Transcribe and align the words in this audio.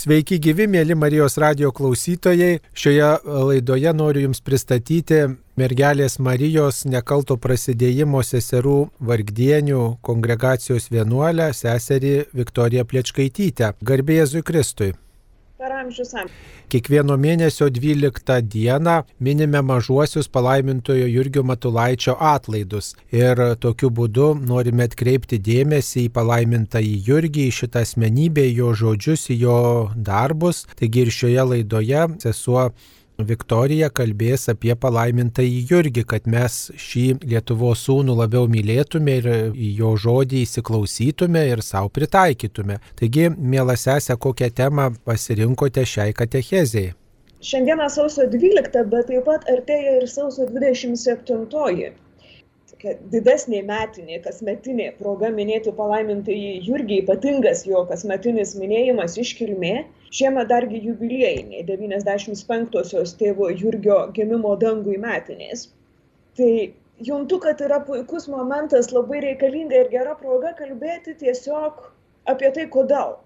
Sveiki 0.00 0.38
gyvi, 0.40 0.64
mėly 0.64 0.94
Marijos 0.96 1.34
radio 1.42 1.68
klausytojai. 1.76 2.62
Šioje 2.72 3.08
laidoje 3.26 3.92
noriu 3.92 4.22
Jums 4.22 4.40
pristatyti 4.40 5.18
mergelės 5.60 6.16
Marijos 6.24 6.86
nekalto 6.88 7.36
prasidėjimo 7.36 8.22
seserų 8.24 8.78
vargdienių 9.10 9.82
kongregacijos 10.08 10.88
vienuolę 10.94 11.50
seserį 11.60 12.14
Viktoriją 12.32 12.86
Pliečkaitytę. 12.88 13.74
Garbė 13.84 14.22
Jėzui 14.22 14.40
Kristui 14.40 14.94
per 15.60 15.72
amžius 15.76 16.14
amžius. 16.16 16.36
Kiekvieno 16.70 17.16
mėnesio 17.20 17.66
12 17.74 18.36
dieną 18.52 18.96
minime 19.26 19.60
mažuosius 19.66 20.30
palaimintojo 20.32 21.08
Jurgio 21.10 21.42
Matulaičio 21.42 22.14
atlaidus. 22.32 22.94
Ir 23.12 23.42
tokiu 23.64 23.90
būdu 23.90 24.30
norime 24.40 24.86
atkreipti 24.88 25.40
dėmesį 25.50 26.06
į 26.06 26.12
palaimintą 26.16 26.82
į 26.86 26.94
Jurgį, 27.08 27.48
į 27.50 27.56
šitą 27.58 27.84
asmenybę, 27.86 28.46
į 28.46 28.56
jo 28.62 28.70
žodžius, 28.84 29.26
į 29.34 29.40
jo 29.42 29.58
darbus. 30.10 30.64
Taigi 30.78 31.04
ir 31.04 31.12
šioje 31.18 31.46
laidoje 31.52 32.06
sesuo 32.22 32.70
Viktorija 33.28 33.88
kalbės 33.94 34.48
apie 34.52 34.74
palaimintąjį 34.78 35.60
Jurgį, 35.70 36.04
kad 36.12 36.28
mes 36.30 36.58
šį 36.78 37.04
Lietuvos 37.32 37.84
sūnų 37.86 38.16
labiau 38.18 38.48
mylėtume 38.50 39.16
ir 39.20 39.28
jo 39.80 39.94
žodį 40.04 40.44
įsiklausytume 40.46 41.44
ir 41.52 41.64
savo 41.66 41.92
pritaikytume. 41.94 42.80
Taigi, 43.00 43.28
mėla 43.30 43.76
sesė, 43.80 44.16
kokią 44.20 44.50
temą 44.62 44.90
pasirinkote 45.04 45.86
šiai 45.86 46.16
katechezijai? 46.16 46.94
Šiandieną 47.40 47.86
sausio 47.88 48.26
12, 48.28 48.84
bet 48.92 49.06
taip 49.08 49.24
pat 49.24 49.46
artėja 49.48 49.96
ir 50.00 50.08
sausio 50.12 50.44
27 50.52 51.46
tokia 52.80 52.96
didesnė 53.12 53.60
metinė, 53.66 54.20
kasmetinė 54.24 54.92
proga 54.98 55.28
minėti 55.30 55.72
palaimintąjį 55.76 56.62
Jurgį, 56.66 57.02
ypatingas 57.04 57.66
jo 57.66 57.84
kasmetinis 57.90 58.54
minėjimas 58.56 59.18
iškilmė, 59.18 59.84
šiemet 60.10 60.48
dargi 60.48 60.80
jubiliejiniai 60.86 61.64
95-osios 61.68 63.14
tėvo 63.20 63.50
Jurgio 63.50 64.10
gimimo 64.16 64.56
dangui 64.56 64.96
metinės. 64.98 65.68
Tai 66.36 66.72
juntu, 66.98 67.38
kad 67.38 67.60
yra 67.60 67.80
puikus 67.84 68.28
momentas, 68.28 68.92
labai 68.92 69.20
reikalinga 69.26 69.76
ir 69.84 69.90
gera 69.90 70.14
proga 70.14 70.54
kalbėti 70.56 71.14
tiesiog 71.20 71.84
apie 72.32 72.50
tai, 72.56 72.66
kodėl 72.68 73.18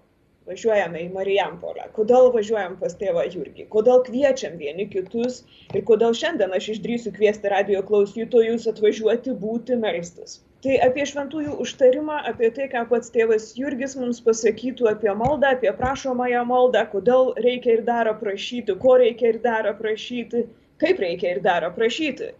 važiuojame 0.49 1.01
į 1.03 1.11
Marijampolę, 1.13 1.87
kodėl 1.97 2.27
važiuojam 2.33 2.75
pas 2.81 2.93
tėvą 2.99 3.23
Jurgį, 3.33 3.65
kodėl 3.75 4.03
kviečiam 4.07 4.57
vieni 4.61 4.85
kitus 4.91 5.39
ir 5.73 5.85
kodėl 5.89 6.13
šiandien 6.17 6.53
aš 6.57 6.67
išdrysiu 6.75 7.13
kviesti 7.15 7.51
radio 7.53 7.81
klausytojus 7.87 8.67
atvažiuoti 8.71 9.33
būti 9.45 9.79
melstis. 9.81 10.39
Tai 10.65 10.77
apie 10.81 11.03
šventųjų 11.09 11.55
užtarimą, 11.61 12.19
apie 12.29 12.51
tai, 12.53 12.65
ką 12.71 12.85
pats 12.89 13.11
tėvas 13.13 13.51
Jurgis 13.57 13.97
mums 13.99 14.21
pasakytų 14.25 14.87
apie 14.93 15.11
maldą, 15.17 15.51
apie 15.57 15.73
prašomąją 15.81 16.45
maldą, 16.49 16.85
kodėl 16.93 17.33
reikia 17.45 17.75
ir 17.75 17.83
dar 17.89 18.09
prašyti, 18.21 18.77
ko 18.85 18.95
reikia 19.01 19.33
ir 19.33 19.41
dar 19.43 19.69
prašyti, 19.81 20.45
kaip 20.81 21.01
reikia 21.05 21.35
ir 21.35 21.43
dar 21.45 21.67
prašyti. 21.75 22.31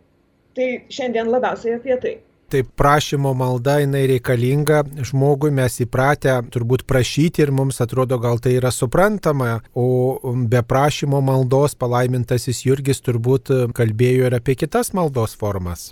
Tai 0.57 0.69
šiandien 0.97 1.29
labiausiai 1.29 1.77
apie 1.77 1.99
tai. 2.01 2.15
Taip 2.53 2.67
prašymo 2.77 3.31
malda 3.33 3.79
jinai 3.81 4.03
reikalinga 4.11 4.83
žmogui, 5.09 5.49
mes 5.55 5.79
įpratę 5.81 6.35
turbūt 6.53 6.83
prašyti 6.85 7.41
ir 7.41 7.51
mums 7.55 7.81
atrodo 7.81 8.19
gal 8.21 8.37
tai 8.37 8.53
yra 8.59 8.69
suprantama, 8.73 9.63
o 9.73 10.19
be 10.51 10.61
prašymo 10.61 11.23
maldos 11.25 11.73
palaimintasis 11.81 12.61
Jurgis 12.67 13.01
turbūt 13.05 13.49
kalbėjo 13.77 14.29
ir 14.29 14.37
apie 14.37 14.57
kitas 14.61 14.93
maldos 14.93 15.33
formas. 15.41 15.89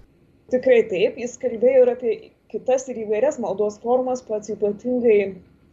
Tikrai 0.54 0.84
taip, 0.92 1.18
jis 1.18 1.34
kalbėjo 1.42 1.88
ir 1.88 1.92
apie 1.96 2.14
kitas 2.54 2.86
ir 2.92 3.02
įvairias 3.08 3.42
maldos 3.42 3.80
formas, 3.82 4.22
pats 4.22 4.54
ypatingai 4.54 5.18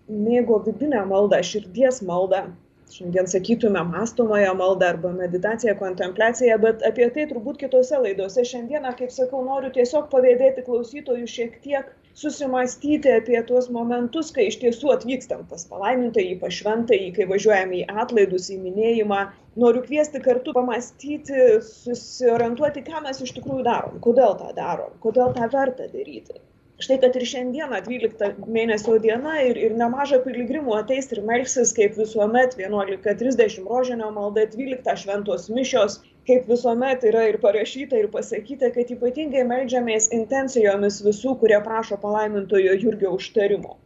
mėgo 0.09 0.63
vidinę 0.65 1.05
maldą, 1.11 1.43
širdies 1.45 2.01
maldą, 2.09 2.47
šiandien 2.95 3.27
sakytume 3.33 3.85
mąstomąją 3.85 4.55
maldą 4.55 4.87
arba 4.87 5.13
meditaciją, 5.13 5.75
kontempliaciją, 5.79 6.59
bet 6.65 6.83
apie 6.89 7.07
tai 7.15 7.27
turbūt 7.31 7.61
kitose 7.63 8.01
laidose. 8.05 8.45
Šiandieną, 8.53 8.93
kaip 8.99 9.15
sakau, 9.15 9.43
noriu 9.47 9.71
tiesiog 9.77 10.09
pavėdėti 10.15 10.65
klausytojų 10.67 11.31
šiek 11.35 11.57
tiek 11.67 11.93
susimastyti 12.23 13.13
apie 13.15 13.39
tuos 13.51 13.71
momentus, 13.77 14.33
kai 14.37 14.49
iš 14.51 14.59
tiesų 14.65 14.93
atvykstam 14.97 15.47
pas 15.53 15.67
palaimintąjį, 15.71 16.35
pašventąjį, 16.43 17.09
kai 17.19 17.29
važiuojame 17.33 17.81
į 17.81 17.87
atlaidus, 18.05 18.51
į 18.55 18.61
minėjimą. 18.67 19.23
Noriu 19.65 19.87
kviesti 19.87 20.23
kartu 20.27 20.55
pamastyti, 20.57 21.49
susiorientuoti, 21.71 22.87
ką 22.91 23.07
mes 23.07 23.23
iš 23.27 23.35
tikrųjų 23.39 23.67
darom, 23.71 23.99
kodėl 24.07 24.39
tą 24.43 24.55
darom, 24.59 24.95
kodėl 25.07 25.35
tą 25.39 25.51
verta 25.55 25.91
daryti 25.95 26.41
štai 26.81 26.97
kad 27.01 27.17
ir 27.19 27.25
šiandieną 27.29 27.79
dvylikta 27.85 28.31
mėnesio 28.57 28.95
diena 29.05 29.35
ir, 29.45 29.59
ir 29.67 29.75
nemaža 29.77 30.21
piligrimų 30.25 30.77
ateis 30.79 31.11
ir 31.13 31.21
melsis, 31.29 31.75
kaip 31.77 31.99
visuomet, 31.99 32.55
11.30 32.61 33.67
rožinio 33.69 34.09
malda, 34.17 34.47
12 34.55 34.95
šventos 35.03 35.49
mišios, 35.53 35.99
kaip 36.31 36.49
visuomet 36.49 37.05
yra 37.11 37.27
ir 37.29 37.37
parašyta 37.43 38.01
ir 38.01 38.09
pasakyta, 38.15 38.71
kad 38.77 38.93
ypatingai 38.95 39.45
melžiamės 39.51 40.09
intencijomis 40.17 41.03
visų, 41.05 41.35
kurie 41.43 41.59
prašo 41.67 42.01
palaimintojo 42.01 42.79
Jurgio 42.85 43.13
užtarimo. 43.19 43.77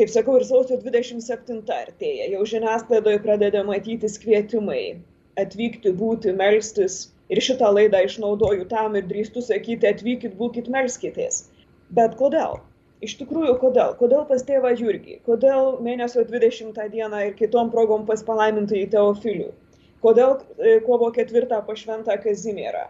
Kaip 0.00 0.12
sakau, 0.12 0.38
ir 0.40 0.48
sausio 0.48 0.80
27 0.80 1.60
artėja, 1.76 2.30
jau 2.32 2.48
žiniasklaidoje 2.48 3.20
pradeda 3.24 3.64
matytis 3.64 4.16
kvietimai 4.24 4.82
atvykti, 5.44 5.92
būti, 6.00 6.32
melstis. 6.40 7.06
Ir 7.28 7.44
šitą 7.44 7.68
laidą 7.76 8.00
išnaudoju 8.08 8.64
tam 8.72 8.96
ir 8.96 9.04
drįstu 9.08 9.44
sakyti, 9.44 9.88
atvykit, 9.92 10.36
būkit, 10.40 10.72
melskitės 10.72 11.44
Bet 11.96 12.18
kodėl? 12.20 12.58
Iš 13.06 13.14
tikrųjų, 13.20 13.54
kodėl? 13.62 13.94
Kodėl 13.98 14.24
pas 14.28 14.42
tėvą 14.44 14.74
Jurgį? 14.76 15.20
Kodėl 15.28 15.76
mėnesio 15.86 16.24
20 16.26 16.78
dieną 16.92 17.20
ir 17.28 17.34
kitom 17.38 17.70
progom 17.70 18.04
pas 18.08 18.24
palaimintą 18.26 18.76
į 18.76 18.88
Teofilių? 18.94 19.52
Kodėl 20.02 20.34
e, 20.58 20.78
kovo 20.86 21.10
4 21.14 21.60
pašventą 21.68 22.16
Kazimierą? 22.24 22.88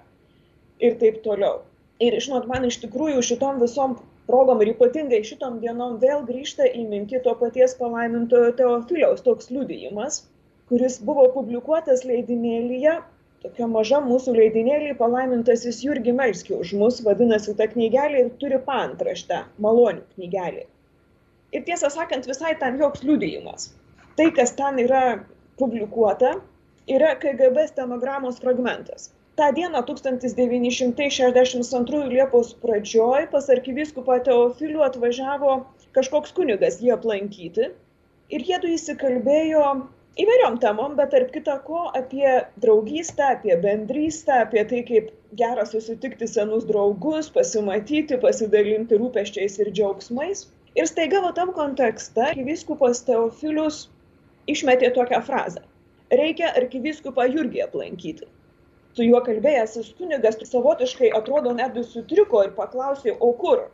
Ir 0.80 0.96
taip 1.02 1.20
toliau. 1.26 1.60
Ir 2.04 2.16
žinot, 2.24 2.48
man 2.48 2.64
iš 2.68 2.80
tikrųjų 2.84 3.22
šitom 3.26 3.60
visom 3.62 3.98
progom 4.30 4.62
ir 4.62 4.72
ypatingai 4.74 5.20
šitom 5.26 5.60
dienom 5.62 5.96
vėl 6.02 6.24
grįžta 6.28 6.66
į 6.68 6.84
mintį 6.90 7.22
to 7.24 7.34
paties 7.40 7.76
palaimintojo 7.78 8.52
Teofiliaus 8.58 9.24
toks 9.26 9.52
liudijimas, 9.54 10.22
kuris 10.70 10.98
buvo 11.04 11.28
publikuotas 11.36 12.04
leidinėlyje 12.08 12.98
tokia 13.44 13.66
maža 13.70 13.98
mūsų 14.04 14.32
leidinėlį 14.36 14.94
palaimintasis 14.98 15.80
Jurgi 15.84 16.12
Melski 16.20 16.54
už 16.56 16.72
mus 16.80 16.96
vadinasi 17.06 17.54
ta 17.58 17.66
knygelė 17.70 18.16
ir 18.24 18.30
turi 18.42 18.58
paantraštę 18.70 19.38
malonių 19.66 20.02
knygelė. 20.16 20.64
Ir 21.56 21.60
tiesą 21.68 21.88
sakant, 21.92 22.24
visai 22.28 22.52
tam 22.60 22.72
joks 22.80 23.00
liudijimas. 23.08 23.62
Tai, 24.18 24.26
kas 24.36 24.50
ten 24.58 24.74
yra 24.82 25.02
publikuota, 25.60 26.30
yra 26.96 27.10
KGB 27.22 27.56
stenogramos 27.70 28.36
fragmentas. 28.42 29.02
Ta 29.38 29.46
diena 29.54 29.80
1962 29.86 32.10
Liepos 32.10 32.48
pradžioj 32.62 33.22
pas 33.32 33.44
arkiviskupą 33.54 34.14
Teofilių 34.26 34.80
atvažiavo 34.88 35.52
kažkoks 35.96 36.30
kunigas 36.34 36.74
jį 36.82 36.88
aplankyti 36.96 37.64
ir 38.34 38.40
jie 38.50 38.58
du 38.64 38.68
įsikalbėjo 38.74 39.64
įvairiom 40.22 40.58
temom, 40.62 40.94
bet 40.98 41.12
tarp 41.14 41.30
kita 41.34 41.58
ko 41.66 41.86
apie 41.98 42.26
draugystę, 42.62 43.32
apie 43.36 43.56
bendrystę, 43.62 44.40
apie 44.44 44.64
tai, 44.70 44.82
kaip 44.88 45.12
gera 45.40 45.66
susitikti 45.68 46.28
senus 46.30 46.66
draugus, 46.68 47.30
pasimatyti, 47.34 48.18
pasidalinti 48.22 48.98
rūpeščiais 48.98 49.60
ir 49.62 49.70
džiaugsmais. 49.76 50.46
Ir 50.78 50.88
staiga 50.90 51.22
va 51.24 51.30
tam 51.36 51.52
kontekste 51.56 52.26
arkiviskupas 52.30 53.04
Teofilius 53.06 53.86
išmetė 54.50 54.92
tokią 54.96 55.22
frazę. 55.28 55.62
Reikia 56.20 56.52
arkiviskupą 56.60 57.26
Jurgį 57.28 57.64
aplankyti. 57.66 58.28
Su 58.96 59.04
juo 59.06 59.20
kalbėjęs 59.24 59.92
kunigas 59.98 60.38
savotiškai 60.50 61.10
atrodo 61.18 61.52
netgi 61.56 61.84
sutriko 61.86 62.42
ir 62.46 62.54
paklausė, 62.56 63.14
o 63.20 63.32
kur? 63.42 63.68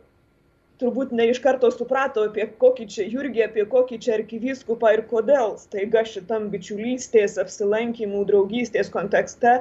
Turbūt 0.81 1.13
ne 1.15 1.29
iš 1.31 1.39
karto 1.43 1.69
suprato, 1.71 2.25
apie 2.29 2.45
kokį 2.61 2.85
čia 2.91 3.05
Jurgį, 3.11 3.43
apie 3.47 3.65
kokį 3.71 3.99
čia 4.05 4.13
arkivyskupą 4.17 4.91
ir 4.97 5.03
kodėl 5.11 5.55
staiga 5.61 6.03
šitam 6.07 6.49
bičiulystės, 6.53 7.37
apsilankimų, 7.41 8.25
draugystės 8.29 8.91
kontekste 8.93 9.57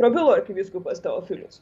prabilo 0.00 0.34
arkivyskupas 0.34 1.02
Teofilius. 1.04 1.60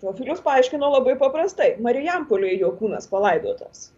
Teofilius 0.00 0.40
paaiškino 0.44 0.92
labai 0.96 1.16
paprastai, 1.20 1.74
Marijampolėje 1.84 2.60
jo 2.62 2.72
kūnas 2.80 3.08
palaidotas. 3.12 3.90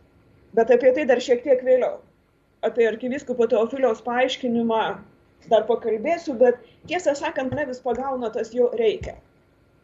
Bet 0.56 0.70
apie 0.74 0.90
tai 0.96 1.06
dar 1.08 1.22
šiek 1.22 1.44
tiek 1.46 1.62
vėliau. 1.66 2.00
Apie 2.66 2.86
arkivyskupo 2.90 3.46
Teofiliaus 3.50 4.02
paaiškinimą 4.06 4.84
dar 5.50 5.66
pakalbėsiu, 5.70 6.34
bet 6.38 6.58
tiesą 6.90 7.14
sakant, 7.18 7.54
ne 7.54 7.66
vis 7.70 7.82
pagauna 7.82 8.30
tas 8.34 8.50
jo 8.54 8.70
reikia 8.78 9.16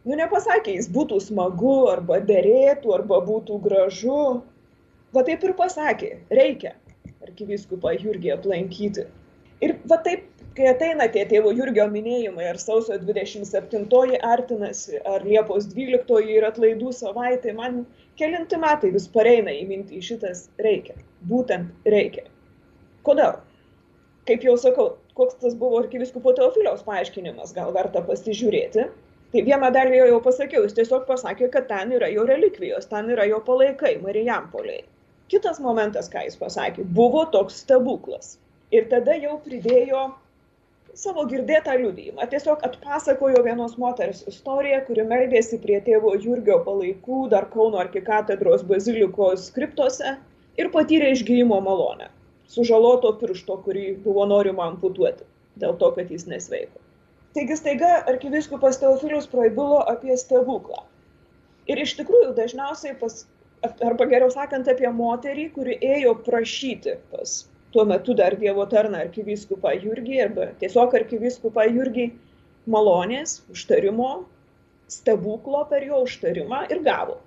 nu 0.09 0.17
nepasakė 0.17 0.75
jis 0.79 0.89
būtų 0.93 1.19
smagu 1.21 1.75
arba 1.91 2.19
derėtų 2.25 2.95
arba 2.97 3.21
būtų 3.25 3.59
gražu. 3.65 4.41
Va 5.13 5.23
taip 5.25 5.45
ir 5.45 5.55
pasakė 5.57 6.11
reikia 6.33 6.75
arkivyskupą 7.25 7.93
jurgį 7.97 8.33
aplankyti. 8.35 9.05
Ir 9.65 9.75
va 9.91 9.97
taip 10.05 10.25
kai 10.57 10.69
ateina 10.71 11.07
tie 11.13 11.23
tėvo 11.29 11.51
jurgio 11.55 11.85
minėjimai 11.91 12.47
ar 12.49 12.57
sausio 12.61 12.97
dvidešimt 12.99 13.47
septintoji 13.47 14.19
artinasi 14.25 15.01
ar 15.07 15.25
liepos 15.27 15.69
dvyliktoji 15.71 16.37
ir 16.37 16.47
atlaidų 16.49 16.93
savaitė 16.95 17.53
man 17.55 17.83
kelinti 18.19 18.59
metai 18.59 18.91
vis 18.95 19.07
pareina 19.13 19.53
į 19.55 19.67
mintį 19.69 20.01
šitas 20.09 20.47
reikia 20.65 20.97
būtent 21.31 21.89
reikia. 21.93 22.25
Kodėl? 23.07 23.37
Kaip 24.27 24.43
jau 24.45 24.55
sakau, 24.61 24.89
koks 25.17 25.39
tas 25.41 25.55
buvo 25.57 25.79
arkiviskupo 25.81 26.33
Teofiliaus 26.37 26.83
paaiškinimas, 26.87 27.53
gal 27.55 27.71
verta 27.75 28.03
pasižiūrėti. 28.05 28.89
Tai 29.33 29.41
vieną 29.45 29.67
dalį 29.73 29.99
jau 30.09 30.21
pasakiau, 30.25 30.63
jis 30.65 30.73
tiesiog 30.77 31.03
pasakė, 31.05 31.51
kad 31.53 31.67
ten 31.69 31.91
yra 31.93 32.07
jo 32.09 32.23
relikvijos, 32.25 32.87
ten 32.89 33.11
yra 33.13 33.27
jo 33.29 33.37
palaikai, 33.45 33.99
Marijampoliai. 34.01 34.81
Kitas 35.29 35.59
momentas, 35.61 36.09
ką 36.09 36.23
jis 36.25 36.39
pasakė, 36.39 36.87
buvo 36.97 37.27
toks 37.35 37.59
stebuklas. 37.61 38.31
Ir 38.73 38.87
tada 38.89 39.13
jau 39.21 39.35
pridėjo 39.45 40.07
savo 40.97 41.27
girdėtą 41.29 41.75
liudijimą. 41.83 42.25
Tiesiog 42.33 42.65
atpasakojo 42.65 43.43
vienos 43.45 43.77
moters 43.81 44.23
istoriją, 44.33 44.81
kuri 44.89 45.05
meldėsi 45.13 45.61
prie 45.61 45.77
tėvo 45.85 46.15
Jurgio 46.17 46.57
palaikų 46.65 47.21
dar 47.35 47.45
Kauno 47.53 47.83
arkikatedros 47.85 48.65
bazilikos 48.73 49.45
skriptose 49.51 50.17
ir 50.57 50.73
patyrė 50.73 51.13
išgyjimo 51.13 51.61
malonę. 51.69 52.09
Sužaloto 52.49 53.13
piršto, 53.21 53.61
kurį 53.65 53.87
buvo 54.03 54.25
norima 54.25 54.65
amputuoti, 54.73 55.27
dėl 55.61 55.77
to, 55.77 55.93
kad 55.99 56.09
jis 56.09 56.25
nesveiko. 56.25 56.88
Taigi 57.37 57.57
staiga 57.59 57.91
arkiviskupas 58.09 58.79
Teofilius 58.81 59.27
praibilo 59.29 59.83
apie 59.91 60.15
stebuklą. 60.17 60.81
Ir 61.69 61.81
iš 61.83 61.93
tikrųjų 61.99 62.33
dažniausiai 62.37 62.95
pas, 62.97 63.21
arba 63.85 64.07
geriau 64.09 64.31
sakant, 64.33 64.69
apie 64.71 64.89
moterį, 64.89 65.51
kuri 65.53 65.77
ėjo 65.85 66.15
prašyti 66.25 66.97
pas 67.13 67.43
tuo 67.71 67.85
metu 67.85 68.13
dar 68.13 68.35
Dievo 68.39 68.65
tarną 68.69 69.03
arkivyskupą 69.05 69.75
Jurgį 69.83 70.19
arba 70.23 70.49
tiesiog 70.61 70.95
arkivyskupą 71.01 71.67
Jurgį 71.69 72.07
malonės, 72.69 73.39
užtarimo, 73.53 74.11
stebuklo 74.89 75.63
per 75.69 75.85
jo 75.85 76.01
užtarimą 76.05 76.63
ir 76.73 76.81
gavo. 76.85 77.19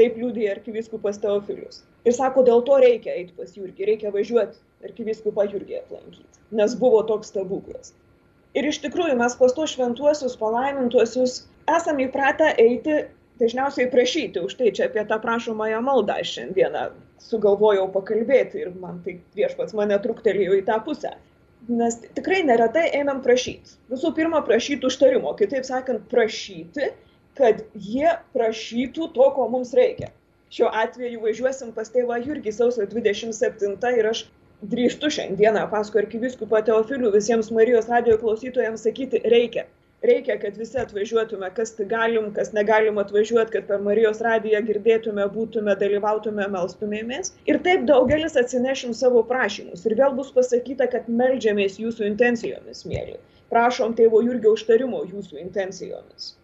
Taip 0.00 0.16
liūdė 0.20 0.50
arkivyskupas 0.52 1.20
Teofilius. 1.20 1.82
Ir 2.08 2.16
sako, 2.16 2.44
dėl 2.44 2.62
to 2.64 2.76
reikia 2.80 3.16
eiti 3.16 3.34
pas 3.36 3.56
Jurgį, 3.56 3.88
reikia 3.88 4.12
važiuoti 4.12 4.60
arkivyskupą 4.88 5.48
Jurgį 5.48 5.80
aplankyti, 5.80 6.44
nes 6.60 6.76
buvo 6.80 7.02
toks 7.08 7.32
stebuklas. 7.32 7.92
Ir 8.58 8.66
iš 8.66 8.80
tikrųjų 8.82 9.14
mes 9.20 9.36
pas 9.38 9.54
tos 9.54 9.76
šventuosius 9.76 10.36
palaimintuosius 10.40 11.44
esame 11.70 12.08
įpratę 12.08 12.50
eiti 12.58 12.96
dažniausiai 13.40 13.88
prašyti, 13.92 14.42
už 14.44 14.56
tai 14.58 14.72
čia 14.76 14.88
apie 14.90 15.04
tą 15.08 15.20
prašomąją 15.22 15.80
maldą 15.86 16.18
šiandieną 16.26 16.90
sugalvojau 17.24 17.86
pakalbėti 17.94 18.64
ir 18.64 18.72
man 18.82 19.00
tai 19.04 19.18
viešpats 19.38 19.76
mane 19.76 19.98
truktelėjo 20.02 20.58
į 20.58 20.64
tą 20.68 20.80
pusę. 20.84 21.14
Nes 21.68 21.98
tikrai 22.16 22.40
neretai 22.48 22.86
einam 22.98 23.20
prašyti. 23.24 23.76
Visų 23.92 24.12
pirma, 24.16 24.40
prašyti 24.44 24.88
užtarimo, 24.88 25.32
kitaip 25.38 25.66
sakant, 25.68 26.06
prašyti, 26.12 26.90
kad 27.38 27.62
jie 27.76 28.16
prašytų 28.34 29.10
to, 29.14 29.26
ko 29.36 29.46
mums 29.52 29.74
reikia. 29.76 30.10
Šiuo 30.50 30.70
atveju 30.74 31.20
važiuosim 31.22 31.70
pas 31.76 31.92
tėvą 31.94 32.18
Jurgį 32.24 32.52
sausio 32.56 32.88
27 32.90 33.76
ir 34.00 34.08
aš 34.10 34.24
drįstu 34.62 35.08
šiandieną 35.16 35.66
paskui 35.72 36.02
arkiviskupą 36.02 36.60
Teofilių 36.66 37.10
visiems 37.14 37.50
Marijos 37.56 37.86
radio 37.88 38.16
klausytojams 38.20 38.82
sakyti 38.84 39.20
reikia. 39.32 39.64
Reikia 40.04 40.36
kad 40.40 40.56
visi 40.56 40.78
atvažiuotume 40.80 41.48
kas 41.56 41.72
tik 41.76 41.88
galim 41.88 42.30
kas 42.36 42.52
negalim 42.56 42.98
atvažiuot 43.02 43.50
kad 43.52 43.66
per 43.68 43.82
marijos 43.84 44.20
radiją 44.24 44.62
girdėtume 44.64 45.26
būtume 45.34 45.74
dalyvautume 45.82 46.46
melstumėmės. 46.54 47.34
Ir 47.52 47.60
taip 47.66 47.84
daugelis 47.88 48.36
atsinešim 48.40 48.94
savo 48.96 49.22
prašymus. 49.32 49.84
Ir 49.84 49.96
vėl 50.00 50.16
bus 50.16 50.32
pasakyta 50.36 50.88
kad 50.92 51.08
meldžiamės 51.08 51.76
jūsų 51.82 52.08
intencijomis 52.08 52.84
mieli. 52.88 53.16
Prašom 53.52 53.96
tėvo 53.96 54.22
jurgio 54.24 54.54
užtarimo 54.56 55.04
jūsų 55.04 55.40
intencijomis 55.44 56.34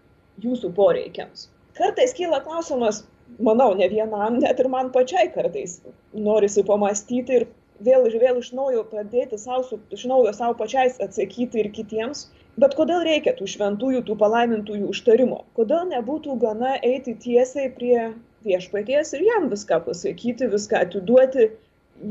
jūsų 0.45 0.73
poreikiams. 0.77 1.49
Kartais 1.77 2.13
kyla 2.17 2.43
klausimas 2.45 3.05
manau 3.41 3.73
ne 3.77 3.89
vienam 3.93 4.37
net 4.41 4.61
ir 4.61 4.69
man 4.73 4.93
pačiai 4.93 5.31
kartais 5.33 5.79
norisi 6.29 6.65
pamąstyti 6.65 7.41
ir 7.41 7.49
vėl 7.85 8.09
ir 8.09 8.19
vėl 8.23 8.41
iš 8.41 8.53
naujo 8.57 8.85
pradėti 8.91 9.39
sau, 9.39 9.63
su, 9.67 9.79
iš 9.93 10.07
naujo 10.11 10.33
savo 10.37 10.57
pačiais 10.59 11.01
atsakyti 11.03 11.63
ir 11.63 11.73
kitiems, 11.75 12.29
Bet 12.63 12.73
kodėl 12.77 13.03
reikia 13.05 13.35
tų 13.37 13.47
šventųjų, 13.53 13.99
tų 14.09 14.15
palaimintųjų 14.21 14.87
užtarimo? 14.89 15.43
Kodėl 15.59 15.83
nebūtų 15.91 16.37
gana 16.41 16.79
eiti 16.91 17.13
tiesiai 17.25 17.69
prie 17.75 17.99
viešpaties 18.47 19.13
ir 19.19 19.25
jam 19.27 19.51
viską 19.51 19.83
pasakyti, 19.89 20.49
viską 20.55 20.81
atiduoti? 20.87 21.51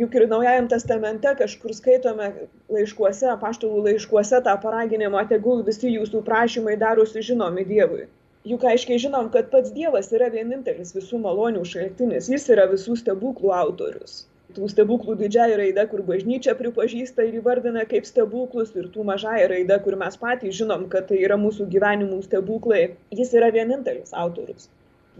Juk 0.02 0.18
ir 0.18 0.28
Naujajam 0.30 0.68
testamente 0.70 1.32
kažkur 1.40 1.74
skaitome 1.78 2.30
laiškuose, 2.76 3.34
paštalų 3.42 3.82
laiškuose 3.88 4.44
tą 4.46 4.54
paraginimą, 4.62 5.26
tegul 5.34 5.66
visi 5.66 5.90
jūsų 5.96 6.22
prašymai 6.30 6.78
darosi 6.86 7.26
žinomi 7.26 7.66
Dievui. 7.72 8.06
Juk 8.46 8.70
aiškiai 8.70 9.02
žinom, 9.02 9.34
kad 9.34 9.50
pats 9.50 9.74
Dievas 9.74 10.14
yra 10.14 10.30
vienintelis 10.34 10.94
visų 10.94 11.24
malonių 11.26 11.66
šaltinis, 11.74 12.30
jis 12.30 12.50
yra 12.54 12.70
visų 12.70 13.02
stebuklų 13.02 13.54
autorius 13.64 14.24
tų 14.56 14.70
stebuklų 14.72 15.18
didžiąja 15.20 15.60
raide, 15.60 15.84
kur 15.92 16.04
bažnyčia 16.08 16.56
pripažįsta 16.60 17.28
ir 17.28 17.40
įvardina 17.42 17.86
kaip 17.90 18.08
stebuklus, 18.08 18.74
ir 18.80 18.90
tų 18.94 19.06
mažąja 19.10 19.50
raide, 19.52 19.78
kur 19.84 19.98
mes 20.02 20.18
patys 20.22 20.56
žinom, 20.60 20.88
kad 20.92 21.10
tai 21.12 21.22
yra 21.28 21.38
mūsų 21.42 21.68
gyvenimų 21.74 22.22
stebuklai, 22.26 22.84
jis 23.16 23.34
yra 23.38 23.52
vienintelis 23.56 24.16
autorius. 24.26 24.70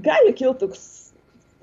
Gali 0.06 0.34
kilti 0.36 0.66
toks 0.66 0.86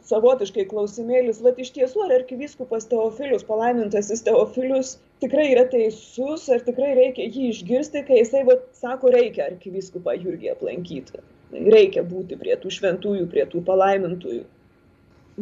savotiškai 0.09 0.65
klausimėlis, 0.71 1.41
va 1.45 1.53
iš 1.65 1.71
tiesų, 1.77 2.07
ar 2.07 2.17
arkivyskupas 2.19 2.89
Teofilius, 2.91 3.45
palaimintasis 3.49 4.25
Teofilius, 4.27 4.97
tikrai 5.25 5.51
yra 5.53 5.67
teisus, 5.73 6.49
ar 6.53 6.65
tikrai 6.67 6.95
reikia 6.99 7.29
jį 7.29 7.53
išgirsti, 7.53 8.03
kai 8.09 8.23
jisai 8.23 8.43
va, 8.49 8.59
sako, 8.77 9.13
reikia 9.15 9.47
arkivyskupą 9.51 10.17
Jurgį 10.19 10.53
aplankyti. 10.57 11.23
Reikia 11.53 12.03
būti 12.09 12.39
prie 12.41 12.57
tų 12.59 12.73
šventųjų, 12.73 13.29
prie 13.33 13.47
tų 13.53 13.63
palaimintųjų 13.69 14.45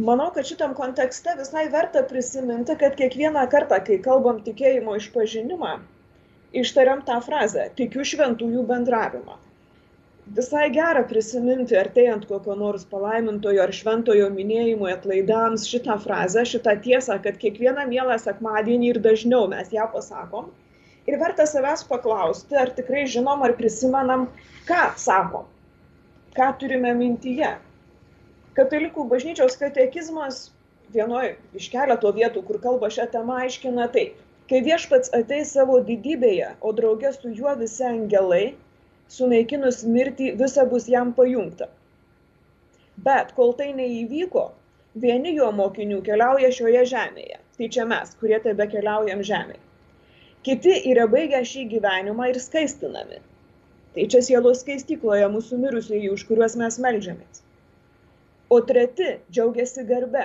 manau 0.08 0.30
kad 0.34 0.46
šitam 0.48 0.74
kontekste 0.78 1.34
visai 1.38 1.68
verta 1.72 2.02
prisiminti 2.08 2.76
kad 2.80 2.96
kiekvieną 2.98 3.42
kartą 3.52 3.78
kai 3.86 3.98
kalbam 4.04 4.40
tikėjimo 4.46 4.96
išpažinimą 5.00 5.72
ištariam 6.62 7.02
tą 7.06 7.18
frazę 7.26 7.68
tikiu 7.78 8.04
šventųjų 8.12 8.64
bendravimą. 8.70 9.36
Visai 10.38 10.66
gera 10.74 11.02
prisiminti 11.10 11.78
artėjant 11.78 12.26
kokio 12.30 12.54
nors 12.58 12.84
palaimintojo 12.90 13.62
ar 13.64 13.72
šventojo 13.74 14.28
minėjimui 14.34 14.92
atlaidams 14.94 15.66
šitą 15.70 15.96
frazę 16.04 16.44
šitą 16.52 16.76
tiesą 16.84 17.18
kad 17.24 17.38
kiekvieną 17.44 17.86
mielą 17.90 18.18
sekmadienį 18.24 18.92
ir 18.92 19.00
dažniau 19.06 19.48
mes 19.54 19.72
ją 19.74 19.88
pasakom. 19.94 20.52
Ir 21.10 21.18
verta 21.22 21.46
savęs 21.50 21.82
paklausti 21.90 22.58
ar 22.62 22.70
tikrai 22.76 23.08
žinom 23.16 23.42
ar 23.46 23.56
prisimenam 23.58 24.28
ką 24.68 24.84
sakom 25.06 25.48
ką 26.36 26.52
turime 26.60 26.92
mintyje 26.94 27.50
Katalikų 28.60 29.06
bažnyčios 29.08 29.54
katekizmas 29.56 30.38
vienoje 30.92 31.30
iš 31.56 31.68
keleto 31.72 32.10
vietų, 32.12 32.42
kur 32.44 32.58
kalba 32.60 32.90
šią 32.92 33.06
temą, 33.14 33.38
aiškina 33.46 33.86
taip. 33.94 34.18
Kai 34.50 34.60
viešpats 34.66 35.14
ateis 35.16 35.54
savo 35.56 35.78
didybėje, 35.86 36.50
o 36.60 36.74
draugė 36.76 37.14
su 37.14 37.32
juo 37.38 37.54
visi 37.62 37.86
angelai, 37.88 38.42
sunaikinus 39.16 39.80
mirtį, 39.94 40.28
visa 40.42 40.66
bus 40.74 40.90
jam 40.92 41.14
pajungta. 41.16 41.70
Bet 43.08 43.32
kol 43.40 43.56
tai 43.62 43.70
neįvyko, 43.80 44.44
vieni 45.06 45.32
jo 45.40 45.48
mokinių 45.62 46.04
keliauja 46.12 46.52
šioje 46.60 46.86
žemėje. 46.94 47.40
Tai 47.56 47.72
čia 47.76 47.88
mes, 47.88 48.12
kurie 48.20 48.44
tebe 48.44 48.68
keliaujam 48.76 49.24
žemėje. 49.32 49.62
Kiti 50.44 50.80
yra 50.92 51.08
baigę 51.16 51.40
šį 51.48 51.68
gyvenimą 51.76 52.28
ir 52.34 52.44
skaistinami. 52.50 53.24
Tai 53.96 54.10
čia 54.12 54.26
sielos 54.28 54.66
skaistykloje 54.66 55.32
mūsų 55.32 55.64
mirusieji, 55.64 56.12
už 56.12 56.28
kuriuos 56.28 56.60
mes 56.60 56.84
melžiamės 56.84 57.46
o 58.50 58.60
treti 58.66 59.10
džiaugiasi 59.30 59.84
garbe 59.88 60.24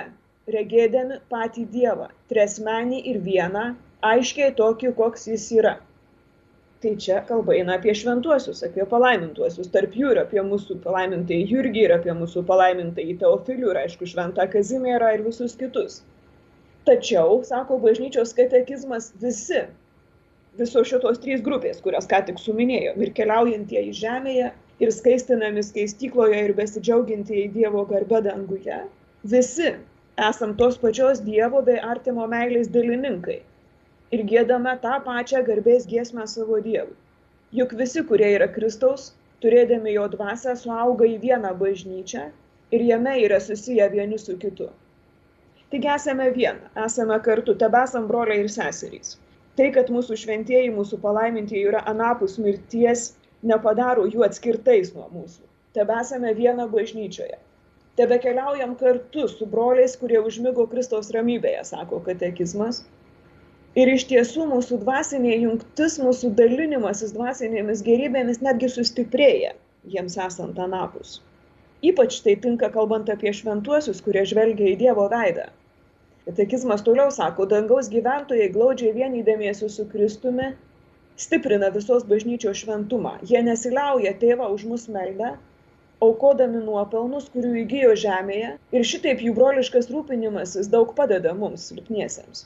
regėdami 0.54 1.18
patį 1.32 1.66
dievą 1.74 2.08
triasmenį 2.30 3.02
ir 3.12 3.20
vieną 3.26 3.66
aiškiai 4.10 4.54
tokį 4.60 4.92
koks 5.00 5.28
jis 5.30 5.46
yra. 5.58 5.76
Tai 6.82 6.92
čia 7.02 7.22
kalba 7.28 7.54
eina 7.56 7.78
apie 7.78 7.94
šventuosius 7.98 8.64
apie 8.66 8.84
palaimintuosius. 8.90 9.70
Tarp 9.74 9.94
jų 9.96 10.12
ir 10.14 10.20
apie 10.22 10.42
mūsų 10.50 10.76
palaimintąjį 10.84 11.46
jurgį 11.54 11.86
ir 11.86 11.94
apie 11.96 12.12
mūsų 12.18 12.42
palaimintąjį 12.50 13.16
teofilių 13.22 13.72
ir 13.72 13.80
aišku 13.86 14.10
šventą 14.10 14.46
kazimierą 14.52 15.14
ir 15.16 15.24
visus 15.26 15.56
kitus. 15.62 16.02
Tačiau 16.86 17.40
sako 17.46 17.80
bažnyčios 17.82 18.34
katekizmas 18.36 19.08
visi 19.22 19.64
visos 20.58 20.88
šitos 20.88 21.18
trys 21.22 21.42
grupės 21.46 21.82
kurias 21.84 22.06
ką 22.10 22.22
tik 22.28 22.38
suminėjom 22.40 23.02
ir 23.02 23.10
keliaujantieji 23.16 23.96
žemėje 24.02 24.52
ir 24.84 24.92
skaistinami 24.92 25.64
skaistykloje 25.64 26.40
ir 26.46 26.54
besidžiaugiantieji 26.60 27.48
Dievo 27.58 27.84
garbe 27.92 28.22
danguje, 28.28 28.80
visi 29.34 29.74
esam 30.28 30.56
tos 30.62 30.78
pačios 30.82 31.20
Dievo 31.28 31.62
bei 31.68 31.78
artimo 31.92 32.26
meilės 32.32 32.72
dalininkai 32.78 33.40
ir 34.16 34.24
gėdame 34.32 34.76
tą 34.82 34.96
pačią 35.06 35.42
garbės 35.50 35.86
giesmę 35.92 36.26
savo 36.32 36.60
Dievui. 36.66 36.96
Juk 37.56 37.72
visi, 37.78 38.02
kurie 38.06 38.28
yra 38.36 38.48
Kristaus, 38.52 39.12
turėdami 39.44 39.94
jo 39.94 40.06
dvasę, 40.12 40.56
suauga 40.60 41.06
į 41.08 41.18
vieną 41.22 41.52
bažnyčią 41.60 42.24
ir 42.76 42.84
jame 42.90 43.14
yra 43.24 43.40
susiję 43.40 43.88
vieni 43.92 44.18
su 44.18 44.36
kitu. 44.38 44.68
Taigi 45.70 45.90
esame 45.94 46.30
viena, 46.34 46.70
esame 46.86 47.18
kartu, 47.28 47.54
tebesam 47.62 48.08
broliai 48.10 48.44
ir 48.44 48.50
seserys. 48.52 49.16
Tai, 49.56 49.70
kad 49.74 49.88
mūsų 49.90 50.18
šventieji, 50.22 50.72
mūsų 50.74 50.98
palaimintieji 51.02 51.68
yra 51.70 51.80
anapus 51.92 52.36
mirties 52.42 53.06
nepadaro 53.42 54.06
jų 54.08 54.24
atskirtais 54.26 54.94
nuo 54.94 55.08
mūsų. 55.12 55.42
Tebesame 55.76 56.32
viena 56.36 56.66
bažnyčioje. 56.70 57.36
Tebe 57.96 58.18
keliaujam 58.20 58.74
kartu 58.80 59.26
su 59.28 59.46
broliais, 59.48 59.96
kurie 60.00 60.20
užmygo 60.20 60.66
Kristaus 60.72 61.08
ramybėje, 61.16 61.62
sako 61.64 62.00
katekizmas. 62.04 62.82
Ir 63.76 63.92
iš 63.92 64.06
tiesų 64.10 64.46
mūsų 64.50 64.80
dvasinė 64.82 65.36
jungtis, 65.42 65.98
mūsų 66.00 66.32
dalinimasis 66.36 67.12
dvasinėmis 67.16 67.84
gerybėmis 67.84 68.42
netgi 68.44 68.70
sustiprėja 68.72 69.52
jiems 69.94 70.16
esant 70.26 70.60
anapus. 70.60 71.18
Ypač 71.84 72.18
tai 72.24 72.34
tinka 72.44 72.70
kalbant 72.72 73.10
apie 73.12 73.32
šventuosius, 73.36 74.00
kurie 74.04 74.24
žvelgia 74.28 74.72
į 74.72 74.78
Dievo 74.80 75.08
veidą. 75.12 75.50
Katekizmas 76.26 76.82
toliau 76.86 77.12
sako, 77.14 77.44
dangaus 77.50 77.90
gyventojai 77.92 78.48
glaudžiai 78.54 78.94
vienydamiesi 78.96 79.68
su 79.70 79.84
Kristumi 79.92 80.48
stiprina 81.24 81.70
visos 81.74 82.04
bažnyčios 82.10 82.62
šventumą. 82.62 83.16
Jie 83.30 83.42
nesiliauja 83.46 84.12
tėvą 84.22 84.48
už 84.56 84.66
mus 84.72 84.88
meldę, 84.96 85.32
aukodami 86.04 86.60
nuopelnus, 86.64 87.30
kurių 87.32 87.54
įgyjo 87.62 87.94
žemėje 88.02 88.52
ir 88.76 88.90
šitaip 88.92 89.24
jų 89.24 89.32
broliškas 89.38 89.88
rūpinimasis 89.94 90.68
daug 90.74 90.92
padeda 90.98 91.32
mums, 91.38 91.70
silpniesiems. 91.70 92.44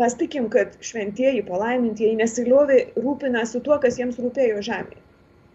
Mes 0.00 0.18
tikim, 0.18 0.48
kad 0.52 0.74
šventieji 0.80 1.44
palaimintieji 1.46 2.18
nesiliovė 2.18 2.82
rūpinasi 2.96 3.60
tuo, 3.66 3.78
kas 3.86 4.00
jiems 4.00 4.18
rūpėjo 4.24 4.64
žemėje 4.70 5.02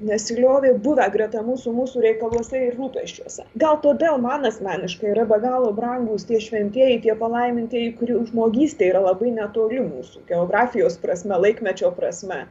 nesiliovė 0.06 0.74
buvę 0.86 1.08
greta 1.14 1.42
mūsų, 1.46 1.72
mūsų 1.74 2.04
reikaluose 2.04 2.60
ir 2.68 2.76
rūpeščiuose. 2.78 3.48
Gal 3.64 3.80
todėl 3.86 4.20
man 4.22 4.46
asmeniškai 4.50 5.10
yra 5.14 5.26
be 5.30 5.40
galo 5.42 5.72
brangus 5.80 6.28
tie 6.30 6.40
šventieji, 6.44 7.02
tie 7.06 7.16
palaimintieji, 7.18 7.96
kurių 8.02 8.20
žmogystė 8.30 8.92
yra 8.92 9.02
labai 9.08 9.32
netoli 9.34 9.82
mūsų, 9.82 10.22
geografijos 10.30 11.00
prasme, 11.02 11.40
laikmečio 11.48 11.92
prasme. 11.98 12.46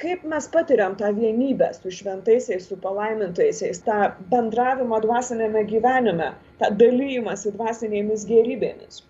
Kaip 0.00 0.24
mes 0.26 0.48
patiriam 0.50 0.96
tą 0.98 1.12
vienybę 1.14 1.70
su 1.76 1.92
šventaisiais, 1.94 2.66
su 2.68 2.76
palaimintaisiais, 2.82 3.80
tą 3.86 4.10
bendravimą 4.32 4.98
dvasinėme 5.04 5.62
gyvenime, 5.70 6.32
tą 6.60 6.72
dalymąsi 6.80 7.54
dvasinėmis 7.54 8.26
gerybėmis. 8.26 9.04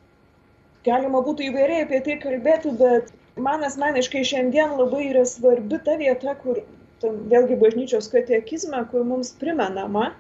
Galima 0.85 1.25
būtų 1.25 1.49
įvairiai 1.49 1.87
apie 1.87 2.02
tai 2.04 2.19
kalbėti, 2.21 2.75
bet 2.76 3.09
man 3.40 3.64
asmeniškai 3.64 4.26
šiandien 4.28 4.76
labai 4.76 5.07
yra 5.09 5.25
svarbi 5.26 5.81
ta 5.87 5.97
vieta, 6.02 6.37
kur 6.43 6.61
vėlgi 7.03 7.57
bažnyčios 7.61 8.09
katekizme, 8.13 8.81
kur 8.91 9.05
mums 9.05 9.33
primenama, 9.41 10.13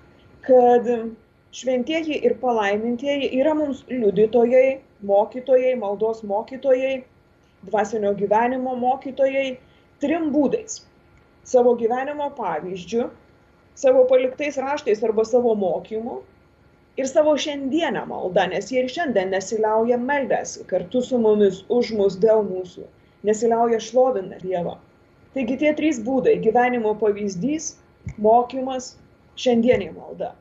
kad 0.46 0.88
šventieji 1.54 2.18
ir 2.26 2.36
palaimintieji 2.40 3.30
yra 3.40 3.54
mums 3.54 3.84
liudytojai, 3.88 4.80
mokytojai, 5.06 5.74
maldos 5.78 6.22
mokytojai, 6.26 7.04
dvasinio 7.68 8.12
gyvenimo 8.18 8.74
mokytojai 8.80 9.58
trim 10.02 10.30
būdais. 10.34 10.82
Savo 11.44 11.74
gyvenimo 11.80 12.30
pavyzdžių, 12.36 13.08
savo 13.78 14.04
paliktais 14.10 14.58
raštais 14.60 15.02
arba 15.04 15.24
savo 15.28 15.54
mokymu 15.54 16.22
ir 16.96 17.08
savo 17.10 17.36
šiandienę 17.44 18.04
maldą, 18.08 18.48
nes 18.52 18.70
jie 18.72 18.82
ir 18.84 18.90
šiandien 18.96 19.32
nesiliauja 19.34 19.98
meldęs 20.00 20.58
kartu 20.70 21.02
su 21.02 21.20
mumis, 21.20 21.62
už 21.68 21.92
mus, 21.98 22.18
dėl 22.24 22.44
mūsų, 22.48 22.88
nesiliauja 23.30 23.80
šlovina 23.82 24.40
Dievą. 24.42 24.76
Taigi 25.34 25.56
tie 25.60 25.72
trys 25.74 25.96
būdai- 26.06 26.36
gyvenimo 26.46 26.94
pavyzdys, 26.98 27.72
mokymas, 28.26 28.92
šiandienė 29.44 29.88
malda. 29.94 30.34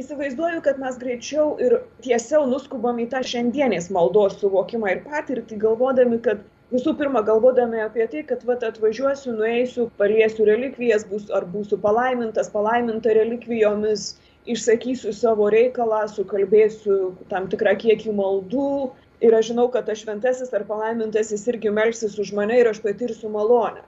Įsivaizduoju, 0.00 0.62
kad 0.64 0.78
mes 0.78 0.96
greičiau 1.02 1.48
ir 1.66 1.74
tiesiau 2.06 2.46
nuskubam 2.48 3.02
į 3.02 3.08
tą 3.14 3.20
šiandienės 3.32 3.90
maldos 3.96 4.38
suvokimą 4.40 4.92
ir 4.94 5.02
patirtį, 5.08 5.58
galvodami, 5.64 6.20
kad 6.28 6.44
visų 6.72 6.94
pirma 7.00 7.24
galvodami 7.26 7.82
apie 7.84 8.06
tai, 8.14 8.22
kad 8.30 8.46
vat 8.52 8.64
atvažiuosiu, 8.68 9.34
nueisiu, 9.42 9.88
paliesiu 9.98 10.46
relikvijas, 10.48 11.04
bus, 11.10 11.26
ar 11.34 11.48
būsiu 11.56 11.80
palaimintas, 11.84 12.52
palaiminta 12.54 13.12
relikvijomis, 13.18 14.08
išsakysiu 14.54 15.12
savo 15.12 15.50
reikalą, 15.52 16.04
sukalbėsiu 16.14 17.00
tam 17.34 17.50
tikrą 17.52 17.76
kiekį 17.84 18.14
maldų 18.22 18.72
ir 19.20 19.36
aš 19.36 19.52
žinau, 19.52 19.68
kad 19.74 19.90
tas 19.90 20.00
šventasis 20.00 20.54
ar 20.56 20.64
palaimintasis 20.70 21.48
irgi 21.52 21.74
melsis 21.82 22.16
už 22.22 22.32
mane 22.38 22.62
ir 22.62 22.70
aš 22.70 22.80
patirsiu 22.86 23.28
malonę. 23.34 23.84